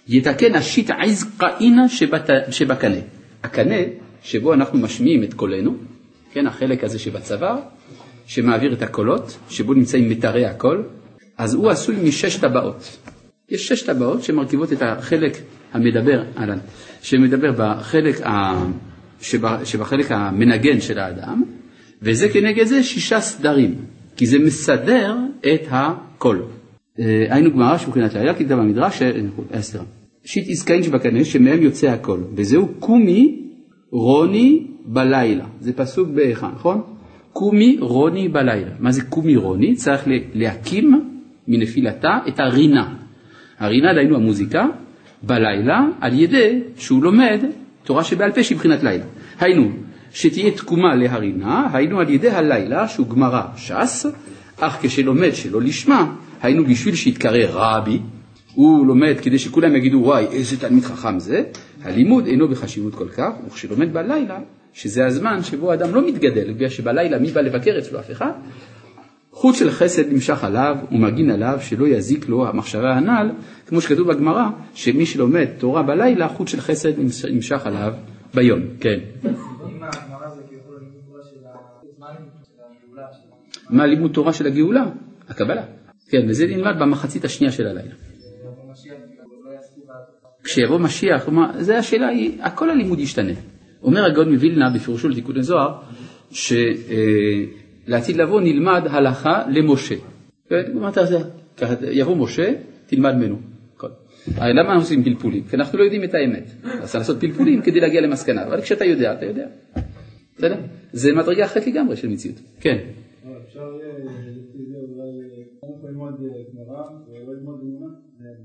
[0.09, 1.89] יתקן השיט עז קאינה
[2.51, 2.97] שבקנה.
[3.43, 3.77] הקנה
[4.23, 5.77] שבו אנחנו משמיעים את קולנו,
[6.33, 7.57] כן, החלק הזה שבצוואר,
[8.27, 10.89] שמעביר את הקולות, שבו נמצאים מיתרי הקול,
[11.39, 12.99] אז הוא עשוי משש טבעות.
[13.49, 15.33] יש שש טבעות שמרכיבות את החלק
[15.73, 16.23] המדבר,
[17.03, 18.65] שמדבר בחלק, ה...
[19.21, 19.65] שב...
[19.65, 21.43] שבחלק המנגן של האדם,
[22.03, 23.75] וזה כנגד זה שישה סדרים,
[24.17, 26.43] כי זה מסדר את הקול.
[27.01, 29.85] אה, היינו גמרא שמבחינת לילה, כי כתב במדרש, אה, סליחה,
[30.25, 33.49] שיט עסקאין שבקנה, שמהם יוצא הקול, וזהו קומי
[33.91, 36.83] רוני בלילה, זה פסוק באחד, נכון?
[37.33, 38.71] קומי רוני בלילה.
[38.79, 39.75] מה זה קומי רוני?
[39.75, 40.03] צריך
[40.35, 41.01] להקים
[41.49, 42.95] מנפילתה את הרינה.
[43.59, 44.67] הרינה, דהיינו המוזיקה,
[45.23, 47.41] בלילה, על ידי שהוא לומד
[47.89, 49.05] תורה שבעל פה שהיא מבחינת לילה.
[49.41, 49.71] היינו,
[50.13, 54.07] שתהיה תקומה להרינה, היינו על ידי הלילה, שהוא גמרא ש"ס,
[54.61, 58.01] אך כשלומד שלא לשמה, היינו בשביל שיתקרא רבי,
[58.55, 61.43] הוא לומד כדי שכולם יגידו וואי איזה תלמיד חכם זה,
[61.83, 64.39] הלימוד אינו בחשיבות כל כך, וכשלומד בלילה,
[64.73, 68.33] שזה הזמן שבו האדם לא מתגדל, בגלל שבלילה מי בא לבקר אצלו אף אחד,
[69.41, 73.31] חוט של חסד נמשך עליו ומגין עליו שלא יזיק לו המחשבה הנ"ל,
[73.67, 76.93] כמו שכתוב בגמרא, שמי שלומד תורה בלילה, חוט של חסד
[77.31, 77.93] נמשך עליו
[78.35, 78.61] ביום.
[78.81, 78.99] כן.
[79.23, 79.39] כאילו.
[83.71, 84.85] מה לימוד תורה של הגאולה?
[85.29, 85.63] הקבלה.
[86.09, 87.95] כן, וזה נלמד במחצית השנייה של הלילה.
[88.45, 88.51] לא
[90.45, 93.33] כשיבוא משיח, כלומר, זה השאלה היא, הכל הלימוד ישתנה.
[93.83, 95.79] אומר הגאון מווילנה בפירושו לתיקון הזוהר,
[97.89, 99.95] שלעתיד לבוא נלמד הלכה למשה.
[100.75, 101.01] מה אתה?
[101.57, 102.53] ככה, יבוא משה,
[102.87, 103.37] תלמד ממנו.
[104.37, 105.45] הרי למה אנחנו עושים פלפולים?
[105.45, 106.51] כי אנחנו לא יודעים את האמת.
[106.65, 109.47] אז צריך לעשות פלפולים כדי להגיע למסקנה, אבל כשאתה יודע, אתה יודע.
[110.37, 110.57] בסדר?
[110.93, 112.37] זה מדרגה אחרת לגמרי של מציאות.
[112.61, 112.79] כן.
[113.47, 113.95] אפשר יהיה
[114.31, 115.09] לפי זה אולי,
[115.65, 116.15] אני יכול ללמוד
[116.55, 117.87] גמרא ולא ללמוד אמונה,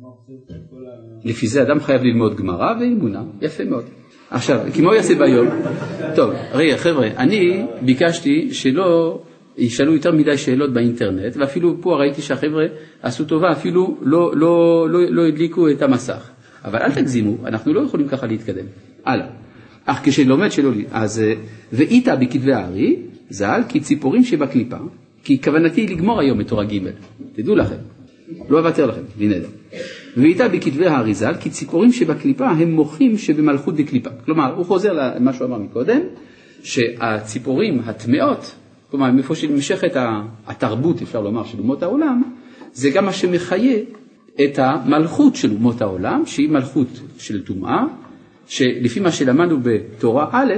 [0.01, 1.29] מה חושב על כל ה...
[1.29, 3.86] לפי זה אדם חייב ללמוד גמרא ואמונה, יפה מאוד.
[4.29, 5.47] עכשיו, כי מה הוא יעשה ביום?
[6.15, 9.21] טוב, רגע, חבר'ה, אני ביקשתי שלא
[9.57, 12.65] ישאלו יותר מדי שאלות באינטרנט, ואפילו פה ראיתי שהחבר'ה
[13.01, 16.29] עשו טובה, אפילו לא, לא, לא, לא הדליקו את המסך.
[16.65, 18.65] אבל אל תגזימו, אנחנו לא יכולים ככה להתקדם.
[19.05, 19.27] הלאה.
[19.85, 21.33] אך כשלומד שלא, ל- אז אה,
[21.73, 22.95] ואיתה בכתבי הארי,
[23.29, 24.77] ז"ל, כי ציפורים שבקליפה,
[25.23, 26.79] כי כוונתי לגמור היום את תורה ג',
[27.35, 27.75] תדעו לכם.
[28.49, 29.47] לא אוותר לכם, הנה זה.
[30.17, 34.09] ואיתה בכתבי האריזל, כי ציפורים שבקליפה הם מוחים שבמלכות דקליפה.
[34.25, 35.99] כלומר, הוא חוזר למה שהוא אמר מקודם,
[36.63, 38.55] שהציפורים הטמעות,
[38.93, 39.91] כלומר, מאיפה שנמשכת
[40.47, 42.23] התרבות, אפשר לומר, של אומות העולם,
[42.73, 43.77] זה גם מה שמחיה
[44.43, 47.86] את המלכות של אומות העולם, שהיא מלכות של טומאה,
[48.47, 50.53] שלפי מה שלמדנו בתורה א',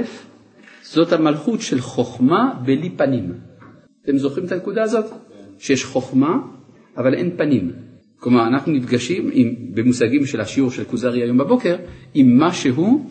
[0.82, 3.32] זאת המלכות של חוכמה בלי פנים.
[4.04, 5.06] אתם זוכרים את הנקודה הזאת?
[5.58, 6.38] שיש חוכמה,
[6.96, 7.72] אבל אין פנים.
[8.20, 11.76] כלומר, אנחנו נפגשים עם, במושגים של השיעור של כוזרי היום בבוקר,
[12.14, 13.06] עם משהו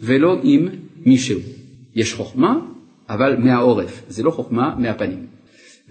[0.00, 0.68] ולא עם
[1.06, 1.40] מישהו.
[1.94, 2.60] יש חוכמה,
[3.08, 5.26] אבל מהעורף, זה לא חוכמה מהפנים.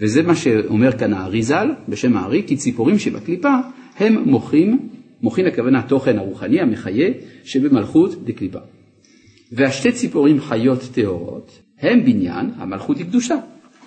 [0.00, 3.54] וזה מה שאומר כאן הארי ז"ל, בשם הארי, כי ציפורים שבקליפה
[3.96, 4.88] הם מוחים,
[5.22, 7.08] מוחין הכוונה התוכן הרוחני המחיה
[7.44, 8.58] שבמלכות דקליפה.
[9.52, 13.36] והשתי ציפורים חיות טהורות הם בניין, המלכות היא קדושה,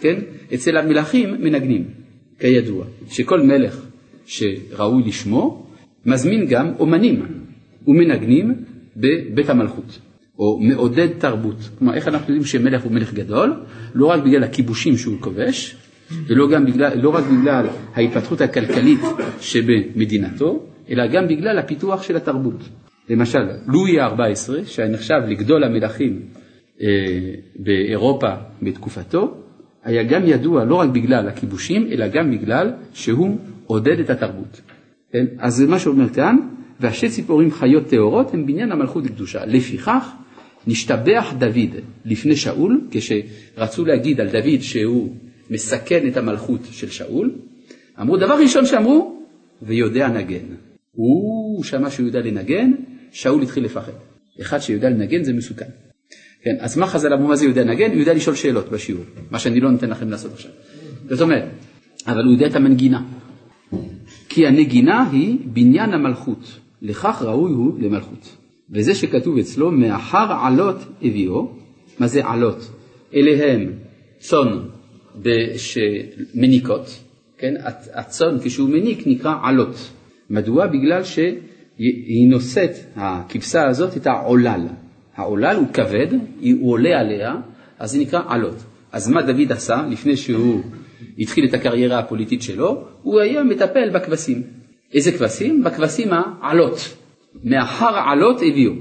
[0.02, 0.20] כן?
[0.54, 1.84] אצל המלכים מנגנים,
[2.40, 3.86] כידוע, שכל מלך
[4.26, 5.68] שראוי לשמו
[6.06, 7.26] מזמין גם אומנים
[7.88, 8.54] ומנגנים
[8.98, 10.00] בבית המלכות,
[10.42, 11.70] או מעודד תרבות.
[11.78, 13.54] כלומר, איך אנחנו יודעים שמלך הוא מלך גדול?
[13.96, 15.76] לא רק בגלל הכיבושים שהוא כובש,
[16.28, 19.00] ולא בגלל, לא רק בגלל ההתפתחות הכלכלית
[19.40, 22.70] שבמדינתו, אלא גם בגלל הפיתוח של התרבות.
[23.10, 26.22] למשל, לואי ה-14, שנחשב לגדול המלכים
[26.82, 26.88] אה,
[27.56, 29.38] באירופה בתקופתו,
[29.84, 34.62] היה גם ידוע לא רק בגלל הכיבושים, אלא גם בגלל שהוא עודד את התרבות.
[35.12, 35.26] כן?
[35.40, 36.38] אז זה מה שאומר כאן,
[36.80, 39.46] והשתי ציפורים חיות טהורות הם בניין המלכות לקדושה.
[39.46, 40.12] לפיכך,
[40.68, 45.16] נשתבח דוד לפני שאול, כשרצו להגיד על דוד שהוא
[45.50, 47.32] מסכן את המלכות של שאול,
[48.02, 49.22] אמרו, דבר ראשון שאמרו,
[49.62, 50.46] ויודע נגן.
[50.92, 52.72] הוא שמע שהוא יודע לנגן,
[53.12, 53.92] שאול התחיל לפחד.
[54.42, 55.66] אחד שיודע לנגן זה מסוכן.
[56.44, 57.92] כן, אז מה חז"ל אמרו מה זה יודע לנגן?
[57.92, 60.52] הוא יודע לשאול שאלות בשיעור, מה שאני לא נותן לכם לעשות עכשיו.
[61.10, 61.44] זאת אומרת,
[62.08, 63.04] אבל הוא יודע את המנגינה.
[64.30, 68.38] כי הנגינה היא בניין המלכות, לכך ראוי הוא למלכות.
[68.72, 71.52] וזה שכתוב אצלו, מאחר עלות הביאו,
[72.00, 72.72] מה זה עלות?
[73.16, 73.74] אלה הם
[74.20, 74.60] צאן
[75.58, 77.04] שמניקות,
[77.38, 77.54] כן?
[77.94, 79.92] הצאן כשהוא מניק נקרא עלות.
[80.30, 80.68] מדוע?
[80.68, 84.68] בגלל שהיא נושאת, הכבשה הזאת, את העולל.
[85.16, 86.08] העולל הוא כבד,
[86.60, 87.36] הוא עולה עליה,
[87.80, 88.56] אז זה נקרא עלות.
[88.92, 90.62] אז מה דוד עשה לפני שהוא
[91.20, 94.44] התחיל את הקריירה הפוליטית שלו, הוא היה מטפל בכבשים.
[94.94, 95.64] איזה כבשים?
[95.64, 96.98] בכבשים העלות.
[97.44, 98.72] מאחר עלות הביאו.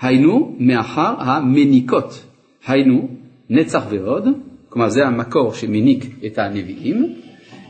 [0.00, 2.24] היינו, מאחר המניקות.
[2.66, 3.08] היינו,
[3.50, 4.28] נצח ועוד,
[4.68, 7.14] כלומר זה המקור שמניק את הנביאים,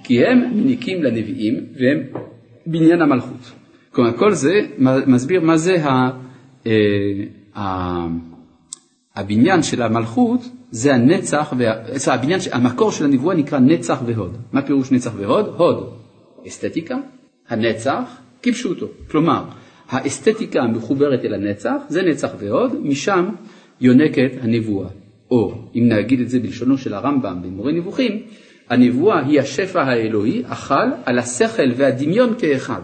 [0.04, 2.22] כי הם מניקים לנביאים והם
[2.66, 3.52] בניין המלכות.
[3.90, 4.60] כלומר כל זה
[5.06, 6.10] מסביר מה זה ה,
[6.66, 6.72] אה,
[7.56, 8.06] ה,
[9.16, 11.72] הבניין של המלכות, זה הנצח, וה,
[12.12, 14.36] הבניין, המקור של הנבואה נקרא נצח והוד.
[14.52, 15.54] מה פירוש נצח והוד?
[15.56, 15.92] הוד,
[16.46, 16.96] אסתטיקה,
[17.48, 18.86] הנצח, כפשוטו.
[19.10, 19.44] כלומר,
[19.88, 23.28] האסתטיקה המחוברת אל הנצח, זה נצח והוד, משם
[23.80, 24.88] יונקת הנבואה.
[25.30, 28.22] או אם נגיד את זה בלשונו של הרמב"ם במורה נבוכים,
[28.70, 32.80] הנבואה היא השפע האלוהי החל על השכל והדמיון כאחד.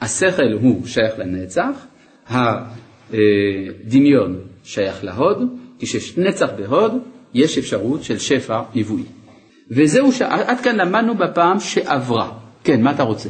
[0.00, 1.86] השכל הוא שייך לנצח,
[2.28, 5.42] הדמיון שייך להוד,
[5.78, 6.92] כשיש נצח בהוד
[7.34, 9.02] יש אפשרות של שפע נבואי.
[9.70, 10.22] וזהו, ש...
[10.22, 12.32] עד כאן למדנו בפעם שעברה.
[12.64, 13.28] כן, מה אתה רוצה?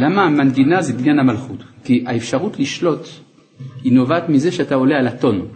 [0.00, 1.58] למה המנגינה זה בניין המלכות?
[1.84, 3.08] כי האפשרות לשלוט
[3.84, 5.46] היא נובעת מזה שאתה עולה על הטון.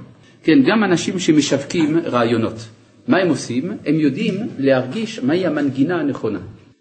[0.42, 2.68] כן, גם אנשים שמשווקים רעיונות,
[3.08, 3.72] מה הם עושים?
[3.86, 6.38] הם יודעים להרגיש מהי המנגינה הנכונה.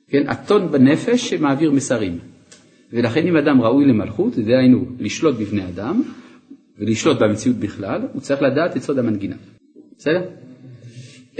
[0.07, 2.17] כן, הטון בנפש שמעביר מסרים.
[2.93, 6.01] ולכן אם אדם ראוי למלכות, דהיינו לשלוט בבני אדם
[6.79, 9.35] ולשלוט במציאות בכלל, הוא צריך לדעת את סוד המנגינה.
[9.97, 10.21] בסדר?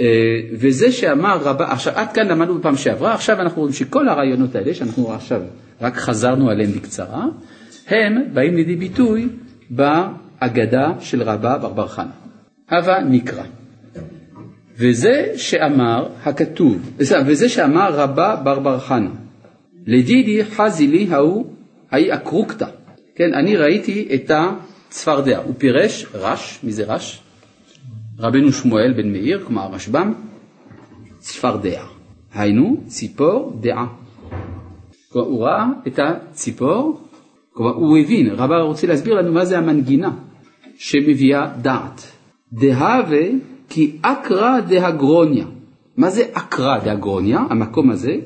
[0.00, 4.54] אה, וזה שאמר רבה, עכשיו עד כאן למדנו בפעם שעברה, עכשיו אנחנו רואים שכל הרעיונות
[4.54, 5.40] האלה, שאנחנו עכשיו
[5.80, 7.24] רק חזרנו עליהם בקצרה,
[7.86, 9.28] הם באים לידי ביטוי
[9.70, 12.10] בהגדה של רבה ברבר חנה.
[12.70, 13.44] הווה נקרא.
[14.78, 16.90] וזה שאמר הכתוב,
[17.26, 19.10] וזה שאמר רבה ברבר חנה,
[19.86, 21.46] לדידי חזי לי ההוא,
[21.90, 22.66] ההיא אקרוקתא.
[23.16, 25.38] כן, אני ראיתי את הצפרדע.
[25.38, 27.23] הוא פירש רש, מי זה רש?
[28.18, 30.12] רבנו שמואל בן מאיר, כלומר הרשב"ם,
[31.18, 31.82] צפרדע.
[32.34, 33.86] היינו ציפור דעה.
[35.12, 37.00] כלומר, הוא ראה את הציפור,
[37.52, 40.10] כלומר הוא הבין, רבא רוצה להסביר לנו מה זה המנגינה
[40.78, 42.12] שמביאה דעת.
[42.52, 43.26] דהווה
[43.68, 45.46] כי אקרא דהגרוניה.
[45.96, 47.38] מה זה אקרא דהגרוניה?
[47.50, 48.16] המקום הזה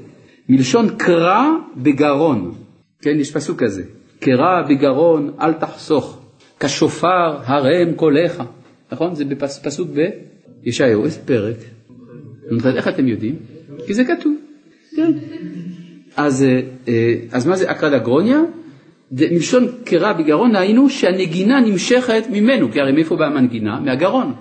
[0.48, 1.42] מלשון קרא
[1.76, 2.54] בגרון,
[3.02, 3.82] כן, יש פסוק כזה,
[4.20, 6.18] קרא בגרון אל תחסוך,
[6.60, 8.42] כשופר הרם קולך,
[8.92, 9.14] נכון?
[9.14, 9.88] זה בפסוק
[10.62, 11.56] בישעיהו, איזה פרק?
[12.76, 13.36] איך אתם יודעים?
[13.86, 14.34] כי זה כתוב,
[14.96, 15.12] כן.
[16.16, 18.40] אז, אה, אה, אז מה זה אקרא דגרוניה?
[19.12, 23.80] מלשון קרא בגרון היינו שהנגינה נמשכת ממנו, כי הרי מאיפה באה המנגינה?
[23.80, 24.32] מהגרון,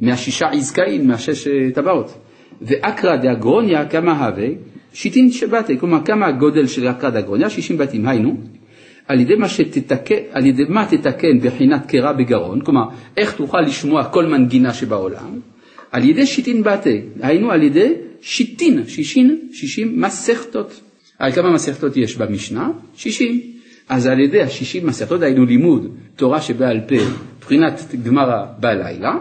[0.00, 2.18] מהשישה עזקאים, מהשש אה, טבעות.
[2.62, 4.48] ואקרא דאגרוניה כמה הווה
[4.92, 7.50] שיטין שבתי, כלומר כמה הגודל של אקרא דגרוניה?
[7.50, 8.36] 60 בתים, היינו,
[9.08, 12.84] על ידי מה שתתקן, על ידי מה תתקן בחינת קרע בגרון, כלומר
[13.16, 15.40] איך תוכל לשמוע כל מנגינה שבעולם,
[15.92, 20.80] על ידי שיטין בתי, היינו על ידי שיטין, שישין, שישים מסכתות.
[21.18, 22.70] על כמה מסכתות יש במשנה?
[22.96, 23.40] שישים.
[23.88, 25.86] אז על ידי השישים מסכתות, היינו לימוד
[26.16, 26.94] תורה שבעל פה,
[27.40, 29.14] בחינת גמרא בלילה,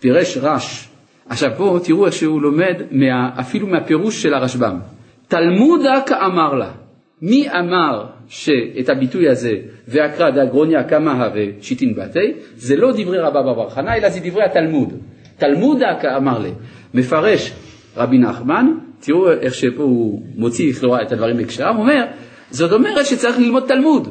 [0.00, 0.88] פירש רש.
[1.28, 4.78] עכשיו פה תראו איך שהוא לומד מה, אפילו מהפירוש של הרשב"ם.
[5.28, 6.85] תלמודה כאמר לה.
[7.22, 9.52] מי אמר שאת הביטוי הזה,
[9.88, 14.44] ואקרא דאגרוניה כמה הווה שיטין בתי, זה לא דברי רבא בר חנה, אלא זה דברי
[14.44, 14.92] התלמוד.
[15.36, 16.48] תלמודה כאמר לה.
[16.94, 17.52] מפרש
[17.96, 18.66] רבי נחמן,
[19.00, 22.04] תראו איך שפה הוא מוציא לכאורה את הדברים בהקשרם, הוא אומר,
[22.50, 24.08] זאת אומרת שצריך ללמוד תלמוד,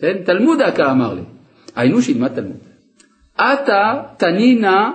[0.00, 0.16] כן?
[0.24, 1.22] תלמודה כאמר לי.
[1.76, 2.56] היינו שילמד תלמוד.
[3.38, 4.90] עתה תנינה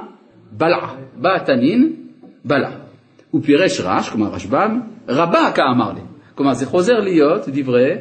[0.52, 1.94] בלע, בא תנין,
[2.46, 2.70] בלע.
[3.32, 6.02] הוא פירש רש, כלומר רשב"ם, רבה כאמר לי.
[6.38, 7.92] כלומר זה חוזר להיות דברי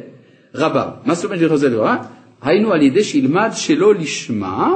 [0.55, 0.89] רבה.
[1.05, 1.99] מה זאת אומרת שזה חוזר להיות?
[2.41, 4.75] היינו על ידי שילמד שלא לשמה,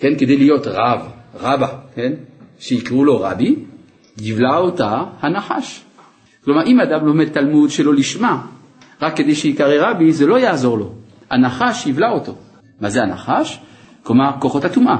[0.00, 1.00] כן, כדי להיות רב,
[1.40, 2.12] רבה, כן,
[2.58, 3.56] שיקראו לו רבי,
[4.20, 5.80] יבלע אותה הנחש.
[6.44, 8.46] כלומר אם אדם לומד תלמוד שלא לשמה,
[9.02, 10.92] רק כדי שיקרא רבי, זה לא יעזור לו.
[11.30, 12.34] הנחש יבלע אותו.
[12.80, 13.60] מה זה הנחש?
[14.02, 14.96] כלומר כוחות הטומאה.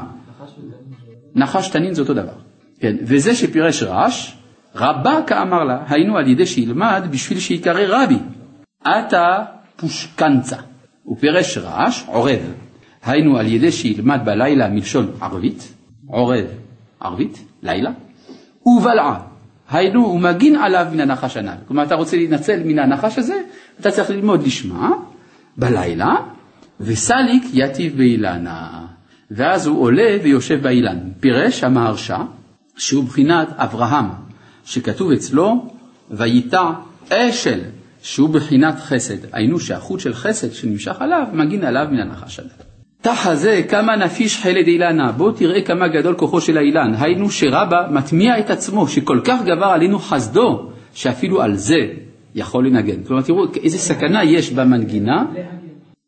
[1.34, 2.36] נחש תנין זה אותו דבר.
[2.80, 4.36] כן, וזה שפירש רש,
[4.74, 8.18] רבה כאמר לה, היינו על ידי שילמד בשביל שיקרא רבי.
[8.84, 9.38] עתה
[9.76, 10.56] פושקנצה.
[11.02, 12.40] הוא פירש רש, עורב.
[13.04, 15.74] היינו על ידי שילמד בלילה מלשון ערבית,
[16.06, 16.46] עורב,
[17.00, 17.90] ערבית, לילה,
[18.66, 19.20] ובלעה.
[19.70, 21.56] היינו, הוא מגין עליו מן הנחש הנ"ל.
[21.68, 23.40] כלומר, אתה רוצה להינצל מן הנחש הזה,
[23.80, 24.90] אתה צריך ללמוד לשמה
[25.56, 26.16] בלילה,
[26.80, 28.86] וסליק יתיב באילנה.
[29.30, 30.98] ואז הוא עולה ויושב באילן.
[31.20, 32.18] פירש המהרש"א,
[32.76, 34.06] שהוא בחינת אברהם,
[34.64, 35.66] שכתוב אצלו,
[36.10, 36.70] וייטע
[37.10, 37.60] אשל,
[38.02, 39.16] שהוא בחינת חסד.
[39.32, 42.52] היינו שהחוט של חסד שנמשך עליו, מגין עליו מן הנחש עליו.
[43.00, 47.86] תחה זה כמה נפיש חלד אילנה, בוא תראה כמה גדול כוחו של האילן, היינו שרבה
[47.90, 51.76] מטמיע את עצמו, שכל כך גבר עלינו חסדו, שאפילו על זה
[52.34, 53.02] יכול לנגן.
[53.06, 55.24] כלומר, תראו איזה סכנה יש במנגינה.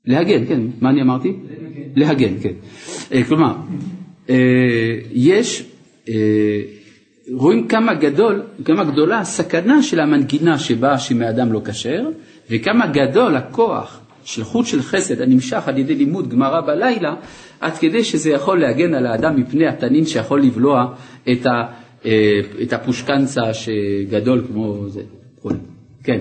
[0.06, 1.32] להגן, כן, מה אני אמרתי?
[1.96, 2.52] להגן, כן.
[3.12, 3.54] אה, כלומר,
[4.30, 4.34] אה,
[5.12, 5.64] יש,
[6.08, 6.14] אה,
[7.32, 12.08] רואים כמה גדול, כמה גדולה הסכנה של המנגינה שבאה שמאדם לא כשר,
[12.50, 17.14] וכמה גדול הכוח של חוט של חסד הנמשך על ידי לימוד גמרא בלילה,
[17.60, 20.94] עד כדי שזה יכול להגן על האדם מפני התנין שיכול לבלוע
[21.32, 21.50] את, ה,
[22.62, 25.02] את הפושקנצה שגדול כמו זה.
[26.04, 26.20] כן.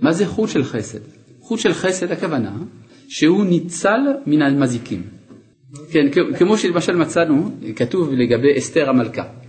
[0.00, 0.98] מה זה חוט של חסד?
[1.40, 2.52] חוט של חסד הכוונה
[3.08, 5.02] שהוא ניצל מן המזיקים.
[5.90, 6.06] כן,
[6.38, 9.41] כמו שלמשל מצאנו, כתוב לגבי אסתר המלכה.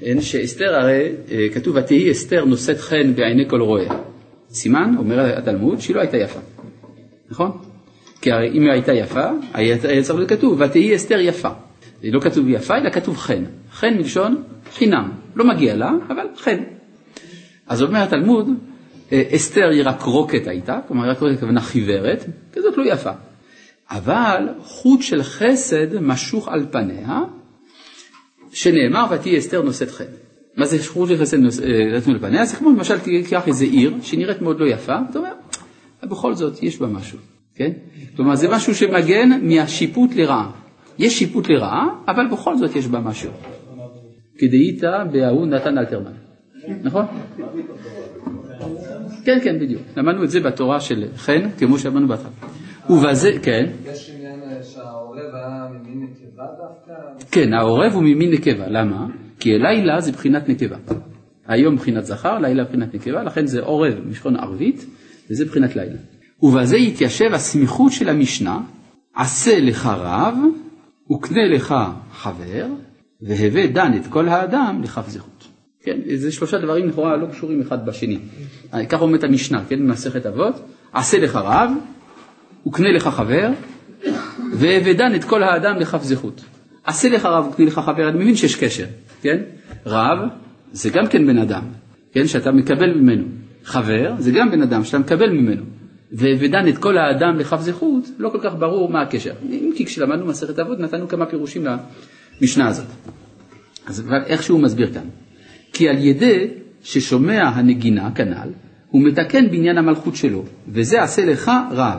[0.00, 3.86] כן, שאסתר הרי, אה, כתוב, ותהי אסתר נושאת חן בעיני כל רועה.
[4.50, 6.40] סימן, אומר התלמוד, שהיא לא הייתה יפה.
[7.30, 7.50] נכון?
[8.20, 11.48] כי הרי אם היא הייתה יפה, היה צריך להיות כתוב, ותהי אסתר יפה.
[12.04, 13.44] לא כתוב יפה, אלא כתוב חן.
[13.72, 14.42] חן מלשון
[14.72, 15.12] חינם.
[15.36, 16.56] לא מגיע לה, אבל חן.
[17.66, 18.48] אז אומר התלמוד,
[19.12, 23.10] אה, אסתר היא רק רוקת הייתה, כלומר רק רוקת הכוונה חיוורת, כזאת לא יפה.
[23.90, 27.20] אבל חוט של חסד משוך על פניה,
[28.54, 30.04] שנאמר ותהי אסתר נושאת חן.
[30.56, 32.44] מה זה חוט של חסד נושאת אה, על פניה?
[32.44, 35.32] זה כמו למשל תיקח איזה עיר שנראית מאוד לא יפה, אתה אומר,
[36.02, 37.18] בכל זאת יש בה משהו,
[37.54, 37.70] כן?
[38.16, 40.50] כלומר זה משהו שמגן מהשיפוט לרעה.
[40.98, 43.30] יש שיפוט לרעה, אבל בכל זאת יש בה משהו.
[44.38, 46.12] כדאיתא בהוא נתן אלתרמן.
[46.82, 47.04] נכון?
[49.24, 49.82] כן, כן, בדיוק.
[49.96, 52.30] למדנו את זה בתורה של חן, כמו שאמרנו בהתחלה.
[52.90, 53.66] ובזה, כן.
[53.92, 54.68] יש עניין ממין נקבה
[55.14, 55.63] דווקא?
[57.30, 58.68] כן, העורב הוא ממין נקבה.
[58.68, 59.06] למה?
[59.40, 60.76] כי לילה זה בחינת נקבה.
[61.46, 64.86] היום בחינת זכר, לילה בחינת נקבה, לכן זה עורב משכון ערבית,
[65.30, 65.96] וזה בחינת לילה.
[66.42, 68.60] ובזה יתיישב הסמיכות של המשנה,
[69.14, 70.34] עשה לך רב,
[71.12, 71.74] וקנה לך
[72.12, 72.66] חבר,
[73.22, 75.48] והווה דן את כל האדם לכף זכות.
[75.82, 78.18] כן, זה שלושה דברים לכאורה לא קשורים אחד בשני.
[78.88, 80.54] ככה אומרת המשנה, כן, במסכת אבות,
[80.92, 81.70] עשה לך רב,
[82.66, 83.50] וקנה לך חבר,
[84.52, 86.44] ואבדן את כל האדם לכף זכות.
[86.84, 88.86] עשה לך רב וקנה לך חבר, אני מבין שיש קשר,
[89.22, 89.42] כן?
[89.86, 90.18] רב
[90.72, 91.62] זה גם כן בן אדם,
[92.12, 93.24] כן, שאתה מקבל ממנו.
[93.64, 95.62] חבר זה גם בן אדם שאתה מקבל ממנו.
[96.12, 99.32] ואבדן את כל האדם לכף זכות, לא כל כך ברור מה הקשר.
[99.50, 101.66] אם כי כשלמדנו מסכת אבות נתנו כמה פירושים
[102.40, 102.86] למשנה הזאת.
[103.86, 105.06] אז איך שהוא מסביר כאן.
[105.72, 106.48] כי על ידי
[106.82, 108.48] ששומע הנגינה כנ"ל,
[108.90, 111.98] הוא מתקן בעניין המלכות שלו, וזה עשה לך רב,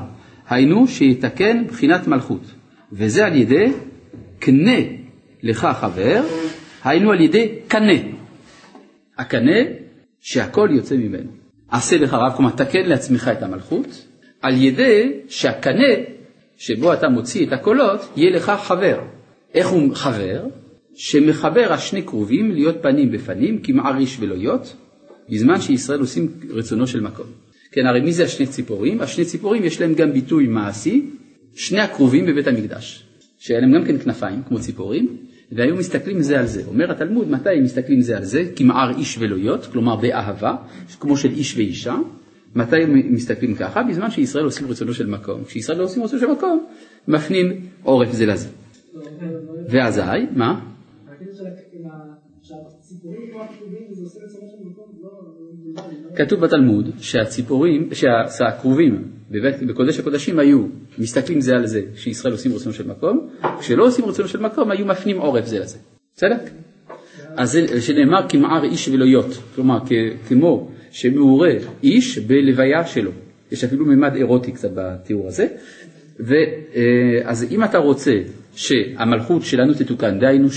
[0.50, 2.52] היינו שיתקן בחינת מלכות,
[2.92, 3.72] וזה על ידי
[4.46, 4.80] קנה
[5.44, 6.24] לך חבר,
[6.84, 7.94] היינו על ידי קנה.
[9.18, 9.60] הקנה
[10.22, 11.30] שהכל יוצא ממנו.
[11.70, 14.06] עשה לך רב, כלומר תקן לעצמך את המלכות,
[14.42, 15.94] על ידי שהקנה
[16.58, 19.00] שבו אתה מוציא את הקולות, יהיה לך חבר.
[19.54, 20.46] איך הוא חבר?
[20.96, 24.76] שמחבר השני קרובים להיות פנים בפנים, כמעריש ולא יות,
[25.30, 27.28] בזמן שישראל עושים רצונו של מקום.
[27.72, 29.02] כן, הרי מי זה השני ציפורים?
[29.02, 31.06] השני ציפורים יש להם גם ביטוי מעשי,
[31.56, 33.06] שני הקרובים בבית המקדש,
[33.38, 35.18] שהיה להם גם כן כנפיים, כמו ציפורים,
[35.52, 36.66] והיו מסתכלים זה על זה.
[36.66, 38.44] אומר התלמוד, מתי הם מסתכלים זה על זה?
[38.56, 40.56] כמער איש ולא יות, כלומר באהבה,
[41.00, 41.96] כמו של איש ואישה.
[42.56, 43.84] מתי הם מסתכלים ככה?
[43.84, 45.44] בזמן שישראל עושים רצונו של מקום.
[45.44, 46.66] כשישראל לא עושים רצונו של מקום,
[47.08, 48.48] מפנים עורף זה לזה.
[49.70, 50.02] ואזי,
[50.36, 50.60] מה?
[56.16, 57.90] כתוב בתלמוד שהציפורים,
[58.30, 59.04] שהכרובים
[59.68, 60.66] בקודש הקודשים היו
[60.98, 64.86] מסתכלים זה על זה, שישראל עושים רצונו של מקום, כשלא עושים רצונו של מקום היו
[64.86, 65.78] מפנים עורף זה לזה.
[66.16, 66.36] בסדר?
[67.38, 69.80] אז זה שנאמר כמער איש ולא יות, כלומר
[70.28, 71.52] כמו שמעורה
[71.84, 73.12] איש בלוויה שלו,
[73.52, 75.48] יש אפילו ממד אירוטי קצת בתיאור הזה,
[76.20, 78.14] ואז אם אתה רוצה
[78.56, 80.48] שהמלכות שלנו תתוקן, דהיינו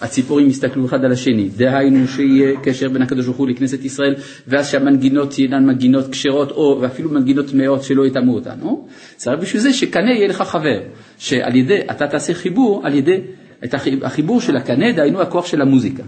[0.00, 4.14] הציפורים יסתכלו אחד על השני, דהיינו שיהיה קשר בין הקדוש ברוך הוא לכנסת ישראל,
[4.48, 8.88] ואז שהמנגינות תהיינה מנגינות כשרות, או ואפילו מנגינות טמאות שלא יטמאו אותנו.
[9.16, 10.80] צריך בשביל זה שקנה יהיה לך חבר,
[11.18, 13.20] שעל ידי, אתה תעשה חיבור על ידי,
[13.64, 16.02] את החיבור של הקנה, דהיינו הכוח של המוזיקה.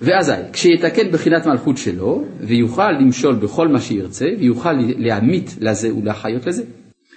[0.00, 6.62] ואזי, כשיתקן בחינת מלכות שלו, ויוכל למשול בכל מה שירצה, ויוכל להמית לזה ולהחיות לזה.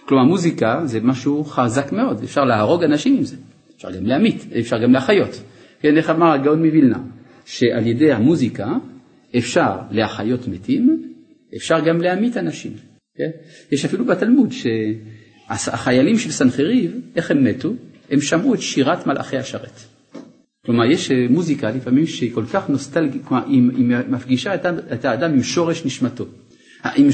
[0.05, 3.35] כלומר מוזיקה זה משהו חזק מאוד, אפשר להרוג אנשים עם זה.
[3.87, 5.41] אפשר גם להמית, אפשר גם להחיות.
[5.79, 6.99] כן, איך אמר הגאון מווילנה,
[7.45, 8.67] שעל ידי המוזיקה
[9.37, 11.13] אפשר להחיות מתים,
[11.55, 12.71] אפשר גם להמית אנשים.
[13.17, 13.29] כן?
[13.71, 17.73] יש אפילו בתלמוד שהחיילים של סנחריב, איך הם מתו?
[18.11, 19.79] הם שמעו את שירת מלאכי השרת.
[20.65, 23.61] כלומר, יש אה, מוזיקה לפעמים שהיא כל כך נוסטלגית, כלומר, היא,
[24.07, 24.55] מפגישה
[24.93, 26.25] את האדם עם שורש נשמתו.
[26.95, 27.11] עם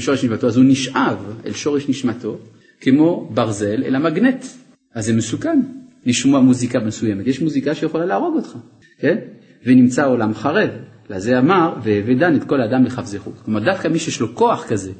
[0.00, 2.38] שורש נשמתו, אז הוא נשאב אל שורש נשמתו,
[2.80, 4.44] כמו ברזל אלא מגנט,
[4.94, 5.60] אז זה מסוכן
[6.06, 8.56] לשמוע מוזיקה מסוימת, יש מוזיקה שיכולה להרוג אותך,
[8.98, 9.16] כן?
[9.66, 10.70] ונמצא עולם חרב,
[11.10, 13.34] לזה אמר, ודן את כל האדם לכף זכות.
[13.44, 14.92] כלומר, דווקא מי שיש לו כוח כזה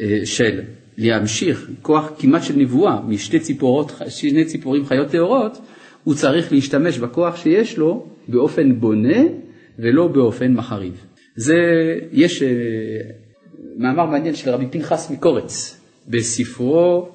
[0.00, 0.60] אה, של
[0.98, 5.58] להמשיך, כוח כמעט של נבואה משתי ציפורות, שני ציפורים חיות טהורות,
[6.04, 9.22] הוא צריך להשתמש בכוח שיש לו באופן בונה
[9.78, 11.04] ולא באופן מחריב.
[11.36, 11.54] זה,
[12.12, 12.44] יש uh,
[13.76, 17.08] מאמר מעניין של רבי פנחס מקורץ בספרו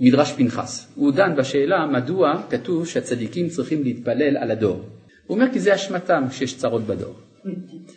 [0.00, 0.92] מדרש פנחס.
[0.94, 4.82] הוא דן בשאלה מדוע כתוב שהצדיקים צריכים להתפלל על הדור.
[5.26, 7.14] הוא אומר כי זה אשמתם שיש צרות בדור.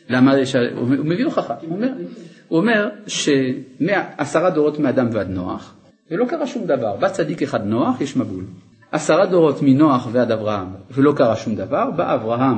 [0.10, 0.34] למה,
[0.76, 1.90] הוא מביא הוכחה, הוא אומר,
[2.48, 5.76] הוא אומר שעשרה דורות מאדם ועד נוח,
[6.12, 8.44] ולא קרה שום דבר, בא צדיק אחד נוח, יש מבול.
[8.92, 12.58] עשרה דורות מנוח ועד אברהם, ולא קרה שום דבר, בא אברהם,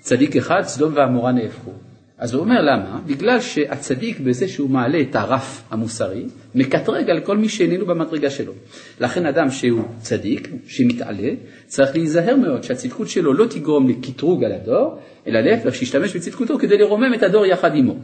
[0.00, 1.70] צדיק אחד, סדום ועמורה נהפכו.
[2.18, 3.00] אז הוא אומר למה?
[3.06, 8.52] בגלל שהצדיק בזה שהוא מעלה את הרף המוסרי, מקטרג על כל מי שאיננו במדרגה שלו.
[9.00, 11.28] לכן אדם שהוא צדיק, שמתעלה,
[11.66, 16.78] צריך להיזהר מאוד שהצדקות שלו לא תגרום לקטרוג על הדור, אלא להפך, שישתמש בצדקותו כדי
[16.78, 17.96] לרומם את הדור יחד עמו.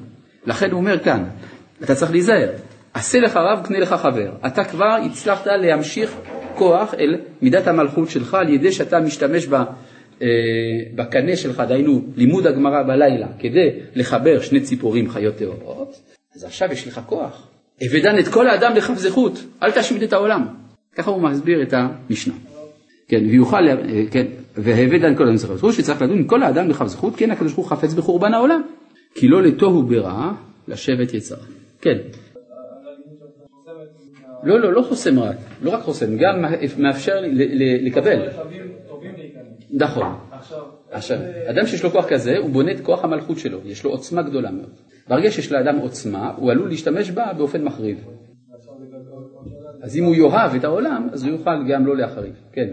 [0.47, 1.25] לכן הוא אומר כאן,
[1.85, 2.51] אתה צריך להיזהר,
[2.95, 4.33] עשה לך רב, קנה לך חבר.
[4.47, 6.17] אתה כבר הצלחת להמשיך
[6.55, 9.65] כוח אל מידת המלכות שלך על ידי שאתה משתמש בה.
[10.23, 10.29] אה,
[10.95, 16.01] בקנה שלך, דהיינו לימוד הגמרא בלילה, כדי לחבר שני ציפורים חיות טהורות,
[16.35, 17.49] אז עכשיו יש לך כוח.
[17.87, 20.47] אבדן את כל האדם לכף זכות, אל תשמיד את העולם.
[20.95, 22.35] ככה הוא מסביר את המשנה.
[23.09, 23.75] כן, ויוכל, אה,
[24.11, 27.71] כן, והבדן כל האדם לכף זכות, שצריך לדון כל האדם לכף זכות, כן הקדוש ברוך
[27.71, 28.63] הוא חפץ בחורבן העולם.
[29.15, 30.33] כי לא לתוהו ברע,
[30.69, 31.45] לשבת יצרה.
[31.81, 31.99] כן.
[34.45, 36.45] לא, לא, לא חוסם רק, לא רק חוסם, גם
[36.79, 37.15] מאפשר
[37.81, 38.29] לקבל.
[39.71, 40.07] נכון.
[40.91, 44.23] עכשיו, אדם שיש לו כוח כזה, הוא בונה את כוח המלכות שלו, יש לו עוצמה
[44.23, 44.73] גדולה מאוד.
[45.09, 47.99] ברגע שיש לאדם עוצמה, הוא עלול להשתמש בה באופן מחריב.
[49.83, 52.69] אז אם הוא יאהב את העולם, אז הוא יוכל גם לא להחריב, כן.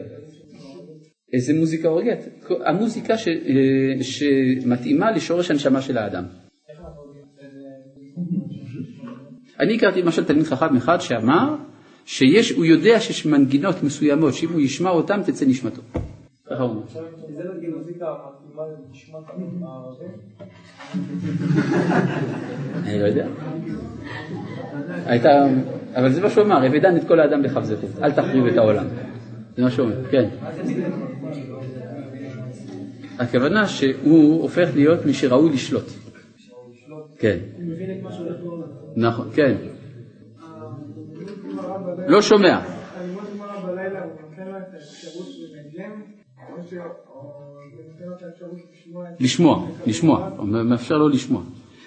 [1.33, 2.25] איזה מוזיקה הורגת?
[2.65, 6.23] המוזיקה ש, אה, שמתאימה לשורש הנשמה של האדם.
[9.59, 11.55] אני הכרתי למשל תלמיד חכם אחד שאמר
[12.05, 15.81] שיש, הוא יודע שיש מנגינות מסוימות שאם הוא ישמע אותן תצא נשמתו.
[22.85, 23.27] אני לא יודע.
[25.05, 25.29] הייתה,
[25.95, 28.85] אבל זה מה שהוא אמר, אבדן את כל האדם לכף זכות, אל תחריב את העולם.
[29.55, 30.29] זה מה שהוא אומר, כן.
[33.19, 35.89] הכוונה שהוא הופך להיות מי שראוי לשלוט.
[37.17, 37.37] כן.
[38.95, 39.55] נכון, כן.
[42.07, 42.80] לא שומע.
[49.19, 51.43] לשמוע, לשמוע, מאפשר לו לשמוע.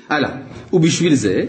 [0.08, 0.36] הלאה,
[0.72, 1.46] ובשביל זה,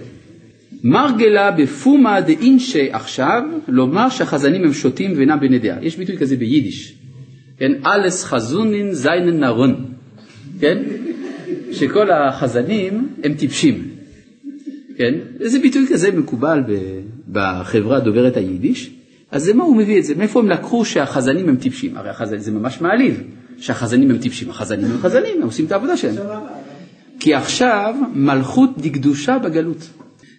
[0.84, 5.86] מרגלה בפומה דאינשי עכשיו, לומר שהחזנים הם שוטים ואינם בני דעה.
[5.86, 6.96] יש ביטוי כזה ביידיש,
[7.58, 9.86] כן, אלס חזונין זיינן נרון,
[10.60, 10.84] כן,
[11.72, 13.90] שכל החזנים הם טיפשים,
[14.98, 16.60] כן, איזה ביטוי כזה מקובל
[17.32, 18.92] בחברה דוברת היידיש,
[19.32, 20.16] אז למה הוא מביא את זה?
[20.16, 21.98] מאיפה הם לקחו שהחזנים הם טיפשים?
[21.98, 22.36] הרי החז...
[22.38, 23.24] זה ממש מעליב
[23.58, 24.50] שהחזנים הם טיפשים.
[24.50, 26.16] החזנים הם חזנים, הם עושים את העבודה שלהם.
[27.20, 29.90] כי עכשיו מלכות דקדושה בגלות.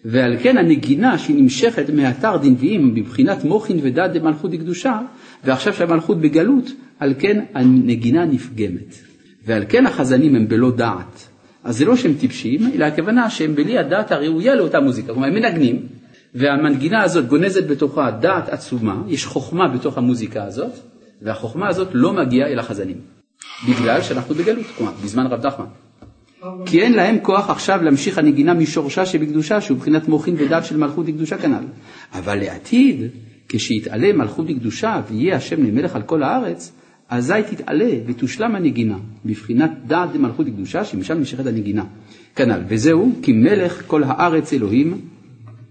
[0.04, 5.00] ועל כן הנגינה שהיא נמשכת מאתר דנביאים מבחינת מוחין ודעת דמלכות דקדושה,
[5.44, 8.94] ועכשיו שהמלכות בגלות, על כן הנגינה נפגמת.
[9.46, 11.28] ועל כן החזנים הם בלא דעת.
[11.64, 15.12] אז זה לא שהם טיפשים, אלא הכוונה שהם בלי הדעת הראויה לאותה מוזיקה.
[15.12, 15.82] כלומר, הם מנגנים,
[16.36, 20.72] והמנגינה הזאת גונזת בתוכה דעת עצומה, יש חוכמה בתוך המוזיקה הזאת,
[21.22, 22.96] והחוכמה הזאת לא מגיעה אל החזנים,
[23.68, 25.66] בגלל שאנחנו בגלות, כלומר, בזמן רב נחמן.
[26.66, 31.06] כי אין להם כוח עכשיו להמשיך הנגינה משורשה שבקדושה, שהוא מבחינת מוחין ודעת של מלכות
[31.06, 31.64] דקדושה כנ"ל.
[32.12, 33.00] אבל לעתיד,
[33.48, 36.72] כשיתעלה מלכות דקדושה ויהיה השם למלך על כל הארץ,
[37.08, 41.84] אזי תתעלה ותושלם הנגינה, בבחינת דעת דמלכות דקדושה, שמשם נמשכת הנגינה.
[42.36, 45.00] כנ"ל, וזהו כי מלך כל הארץ אלוהים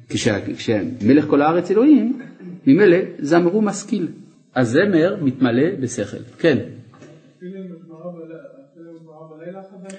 [0.10, 2.20] כשמלך כל הארץ אלוהים,
[2.68, 4.08] ממילא זמרו משכיל.
[4.56, 6.18] הזמר מתמלא בשכל.
[6.40, 6.58] כן.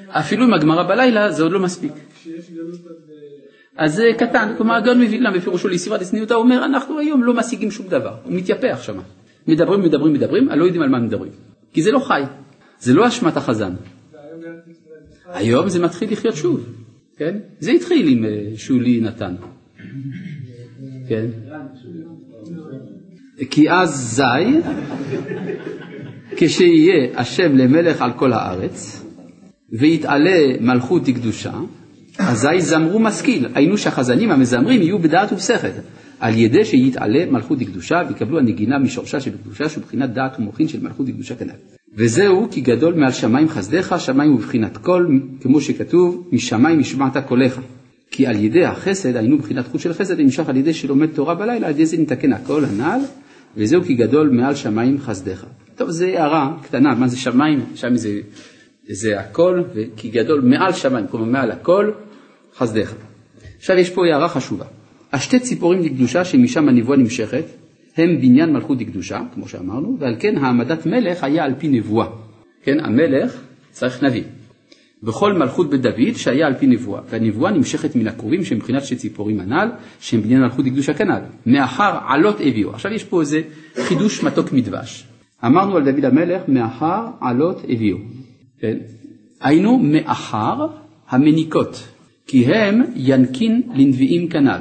[0.09, 1.93] אפילו עם הגמרא בלילה זה עוד לא מספיק.
[3.77, 7.87] אז זה קטן, כלומר הגאון מווילנה בפירושו לסביבת הצניעותה אומר אנחנו היום לא משיגים שום
[7.89, 8.99] דבר, הוא מתייפח שם.
[9.47, 11.33] מדברים, מדברים, מדברים, אני לא יודעים על מה מדברים.
[11.73, 12.23] כי זה לא חי,
[12.79, 13.75] זה לא אשמת החזן.
[15.27, 16.67] היום זה מתחיל לחיות שוב,
[17.17, 17.39] כן?
[17.61, 19.35] זה התחיל עם אה, שולי נתן.
[21.09, 21.27] כן?
[23.51, 24.23] כי אז זי,
[26.37, 29.03] כשיהיה השם למלך על כל הארץ,
[29.73, 31.53] ויתעלה מלכות דקדושה,
[32.19, 35.69] אזי זמרו משכיל, היינו שהחזנים המזמרים יהיו בדעת ובשכל.
[36.21, 41.35] על ידי שיתעלה מלכות דקדושה ויקבלו הנגינה משורשה שבקדושה שבחינת דעת ומוחין של מלכות דקדושה
[41.35, 41.51] כנ"ל.
[41.97, 47.61] וזהו כי גדול מעל שמיים חסדיך, שמיים ובחינת קול, כמו שכתוב, משמיים השמעת קולך.
[48.11, 51.67] כי על ידי החסד, היינו בחינת חוט של חסד, נמשך על ידי שלומד תורה בלילה,
[51.67, 53.01] על ידי זה נתקן הכל הנ"ל,
[53.57, 55.47] וזהו כי גדול מעל שמיים חסדיך.
[55.77, 57.65] טוב, זו הערה קטנה, מה זה שמיים?
[57.75, 58.21] שם זה,
[58.89, 61.91] זה הכל, וכי גדול מעל שמיים, כלומר מעל הכל,
[62.57, 62.95] חסדיך.
[63.59, 64.65] עכשיו יש פה הערה חשובה.
[65.13, 67.45] השתי ציפורים לקדושה שמשם הנבואה נמשכת,
[67.97, 72.07] הם בניין מלכות דקדושה, כמו שאמרנו, ועל כן העמדת מלך היה על פי נבואה.
[72.63, 73.41] כן, המלך
[73.71, 74.23] צריך נביא.
[75.03, 78.97] בכל מלכות בית דוד שהיה על פי נבואה, והנבואה נמשכת מן הקרובים שהם מבחינת שתי
[78.97, 79.69] ציפורים הנ"ל,
[80.01, 81.21] שהם בניין מלכות דקדושה כנ"ל.
[81.47, 82.71] מאחר עלות הביאו.
[82.71, 83.41] עכשיו יש פה איזה
[83.83, 85.07] חידוש מתוק מדבש.
[85.45, 87.99] אמרנו על דוד המלך, מאחר עלות הביאו.
[88.61, 88.77] כן?
[89.41, 90.67] היינו מאחר
[91.09, 91.89] המניקות,
[92.27, 94.61] כי הם ינקין לנביאים כנ"ל.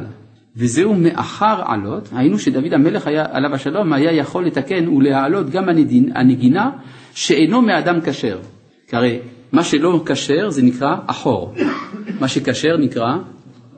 [0.58, 5.70] וזהו מאחר עלות, היינו שדוד המלך היה, עליו השלום, היה יכול לתקן ולהעלות גם
[6.16, 6.72] הנגינה
[7.14, 8.40] שאינו מאדם כשר.
[8.88, 9.20] כי הרי
[9.56, 11.54] מה שלא כשר זה נקרא אחור,
[12.20, 13.16] מה שכשר נקרא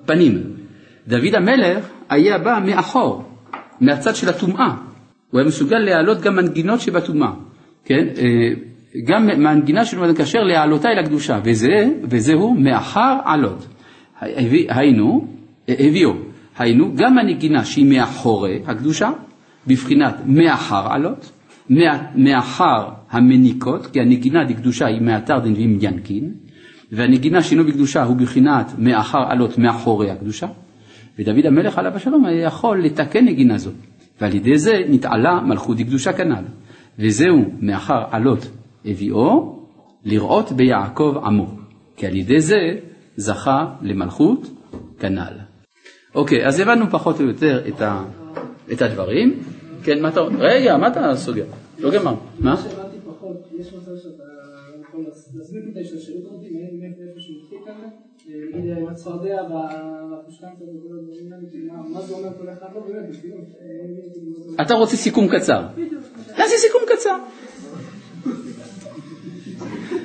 [0.05, 0.43] פנים.
[1.07, 3.23] דוד המלך היה בא מאחור,
[3.81, 4.75] מהצד של הטומאה.
[5.31, 7.31] הוא היה מסוגל להעלות גם מנגינות שבטומאה,
[7.85, 8.07] כן?
[8.17, 8.23] אה,
[9.05, 13.67] גם מהנגינה של מאדם כשר להעלותה אל הקדושה, וזה, וזהו מאחר עלות.
[14.69, 15.27] היינו,
[15.67, 16.13] הביאו,
[16.57, 19.09] היינו גם הנגינה שהיא מאחורי הקדושה,
[19.67, 21.31] בבחינת מאחר עלות,
[22.15, 26.33] מאחר המניקות, כי הנגינה דקדושה היא מאתר דנביאים ינקין,
[26.91, 30.47] והנגינה שאינו בקדושה הוא בבחינת מאחר עלות מאחורי הקדושה,
[31.19, 33.73] ודוד המלך עליו השלום היה יכול לתקן נגינה זאת,
[34.21, 36.43] ועל ידי זה נתעלה מלכות דקדושה כנ"ל,
[36.99, 38.49] וזהו מאחר עלות
[38.85, 39.59] הביאו
[40.05, 41.47] לראות ביעקב עמו,
[41.95, 42.57] כי על ידי זה
[43.15, 44.49] זכה למלכות
[44.99, 45.33] כנ"ל.
[46.15, 48.03] אוקיי, אז הבנו פחות או יותר את, ה,
[48.71, 49.39] את הדברים.
[49.83, 50.21] כן, מה אתה...
[50.21, 51.45] רגע, מה אתה סוגר?
[51.79, 52.13] לא גמר.
[52.39, 52.55] מה?
[64.61, 65.61] אתה רוצה סיכום קצר.
[66.35, 67.17] תעשי סיכום קצר.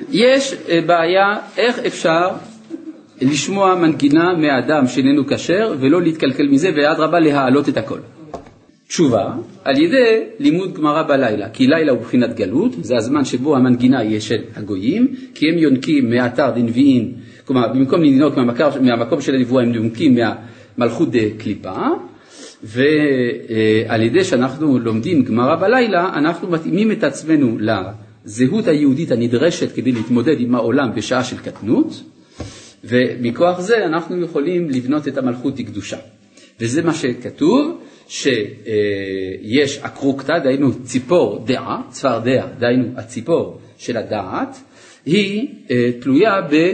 [0.09, 2.29] יש אה, בעיה איך אפשר
[3.21, 7.99] לשמוע מנגינה מאדם שאיננו כשר ולא להתקלקל מזה ואדרבה להעלות את הכל.
[8.93, 9.33] תשובה,
[9.63, 14.21] על ידי לימוד גמרא בלילה, כי לילה הוא בחינת גלות, זה הזמן שבו המנגינה יהיה
[14.21, 17.13] של הגויים, כי הם יונקים מאתר דנביאים,
[17.45, 20.17] כלומר במקום לנהוג מהמקום, מהמקום של הנבואה הם יונקים
[20.77, 21.87] מהמלכות דקליפה,
[22.63, 30.39] ועל ידי שאנחנו לומדים גמרא בלילה, אנחנו מתאימים את עצמנו לזהות היהודית הנדרשת כדי להתמודד
[30.39, 32.03] עם העולם בשעה של קטנות,
[32.83, 35.97] ומכוח זה אנחנו יכולים לבנות את המלכות לקדושה.
[36.59, 44.57] וזה מה שכתוב, שיש אקרוקתא, דהיינו ציפור דעה, צפרדע, דהיינו הציפור של הדעת,
[45.05, 46.53] היא אה, תלויה ב...
[46.53, 46.73] אה,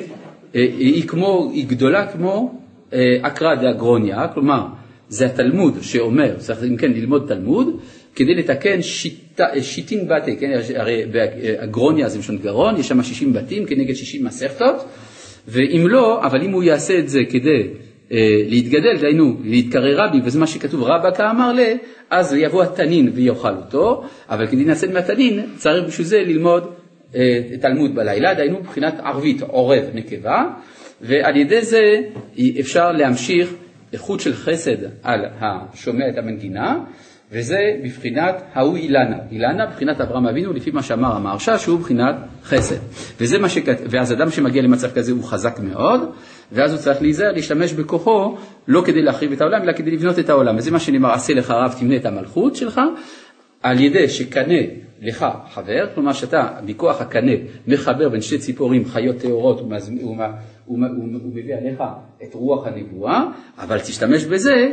[0.77, 2.61] היא כמו, היא גדולה כמו
[2.93, 4.65] אה, אקרא דאגרוניה, כלומר
[5.09, 7.79] זה התלמוד שאומר, צריך אם כן ללמוד תלמוד,
[8.15, 13.65] כדי לתקן שיטה, שיטין בתי, כן, הרי באגרוניה זה משון גרון, יש שם 60 בתים
[13.65, 14.75] כנגד 60 מסכתות,
[15.47, 17.67] ואם לא, אבל אם הוא יעשה את זה כדי
[18.49, 21.59] להתגדל, דהיינו להתקרר רבי, וזה מה שכתוב רבא כאמר ל,
[22.09, 26.63] אז יבוא התנין ויאכל אותו, אבל כדי להינצל מהתנין צריך בשביל זה ללמוד
[27.15, 30.43] אה, תלמוד בלילה, דהיינו מבחינת ערבית עורב נקבה,
[31.01, 32.01] ועל ידי זה
[32.59, 33.53] אפשר להמשיך
[33.93, 36.79] איכות של חסד על השומע את המנגינה,
[37.31, 39.17] וזה בבחינת ההוא אילנה.
[39.31, 42.75] אילנה בבחינת אברהם אבינו, לפי מה שאמר המהרש"א, שהוא בבחינת חסד.
[43.21, 43.77] וזה מה שכת...
[43.89, 46.01] ואז אדם שמגיע למצב כזה הוא חזק מאוד,
[46.51, 48.35] ואז הוא צריך להיזהר, להשתמש בכוחו,
[48.67, 50.57] לא כדי להחריב את העולם, אלא כדי לבנות את העולם.
[50.57, 52.81] וזה מה שנאמר, עשה לך רב, תמנה את המלכות שלך,
[53.63, 54.61] על ידי שקנה
[55.01, 57.31] לך חבר, כלומר שאתה מכוח הקנה
[57.67, 59.61] מחבר בין שתי ציפורים חיות טהורות
[60.67, 61.83] ומביא עליך
[62.23, 63.23] את רוח הנבואה,
[63.57, 64.71] אבל תשתמש בזה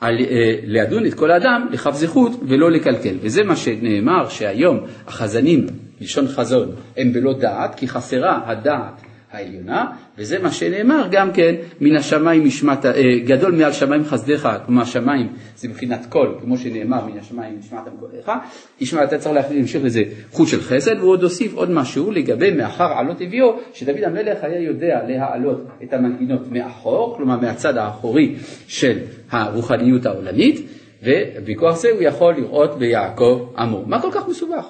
[0.00, 3.16] על, אה, להדון את כל האדם לכף זכות ולא לקלקל.
[3.20, 5.66] וזה מה שנאמר שהיום החזנים,
[6.00, 9.02] לשון חזון, הם בלא דעת, כי חסרה הדעת
[9.32, 9.86] העליונה,
[10.18, 12.92] וזה מה שנאמר גם כן, מן השמיים נשמעת, אה,
[13.24, 18.32] גדול מעל שמיים חסדיך, כלומר שמיים זה מבחינת קול, כמו שנאמר מן השמיים נשמעת קולך,
[18.80, 20.02] ישמע, אתה צריך להמשיך לזה
[20.32, 24.60] חוט של חסד, והוא עוד הוסיף עוד משהו לגבי מאחר עלות הביאו, שדוד המלך היה
[24.60, 28.34] יודע להעלות את המנגינות מאחור, כלומר מהצד האחורי
[28.66, 28.98] של
[29.30, 30.66] הרוחניות העולמית,
[31.02, 33.82] ובכוח זה הוא יכול לראות ביעקב עמו.
[33.86, 34.64] מה כל כך מסובך?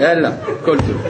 [0.00, 0.30] יאללה,
[0.64, 1.06] כל טוב.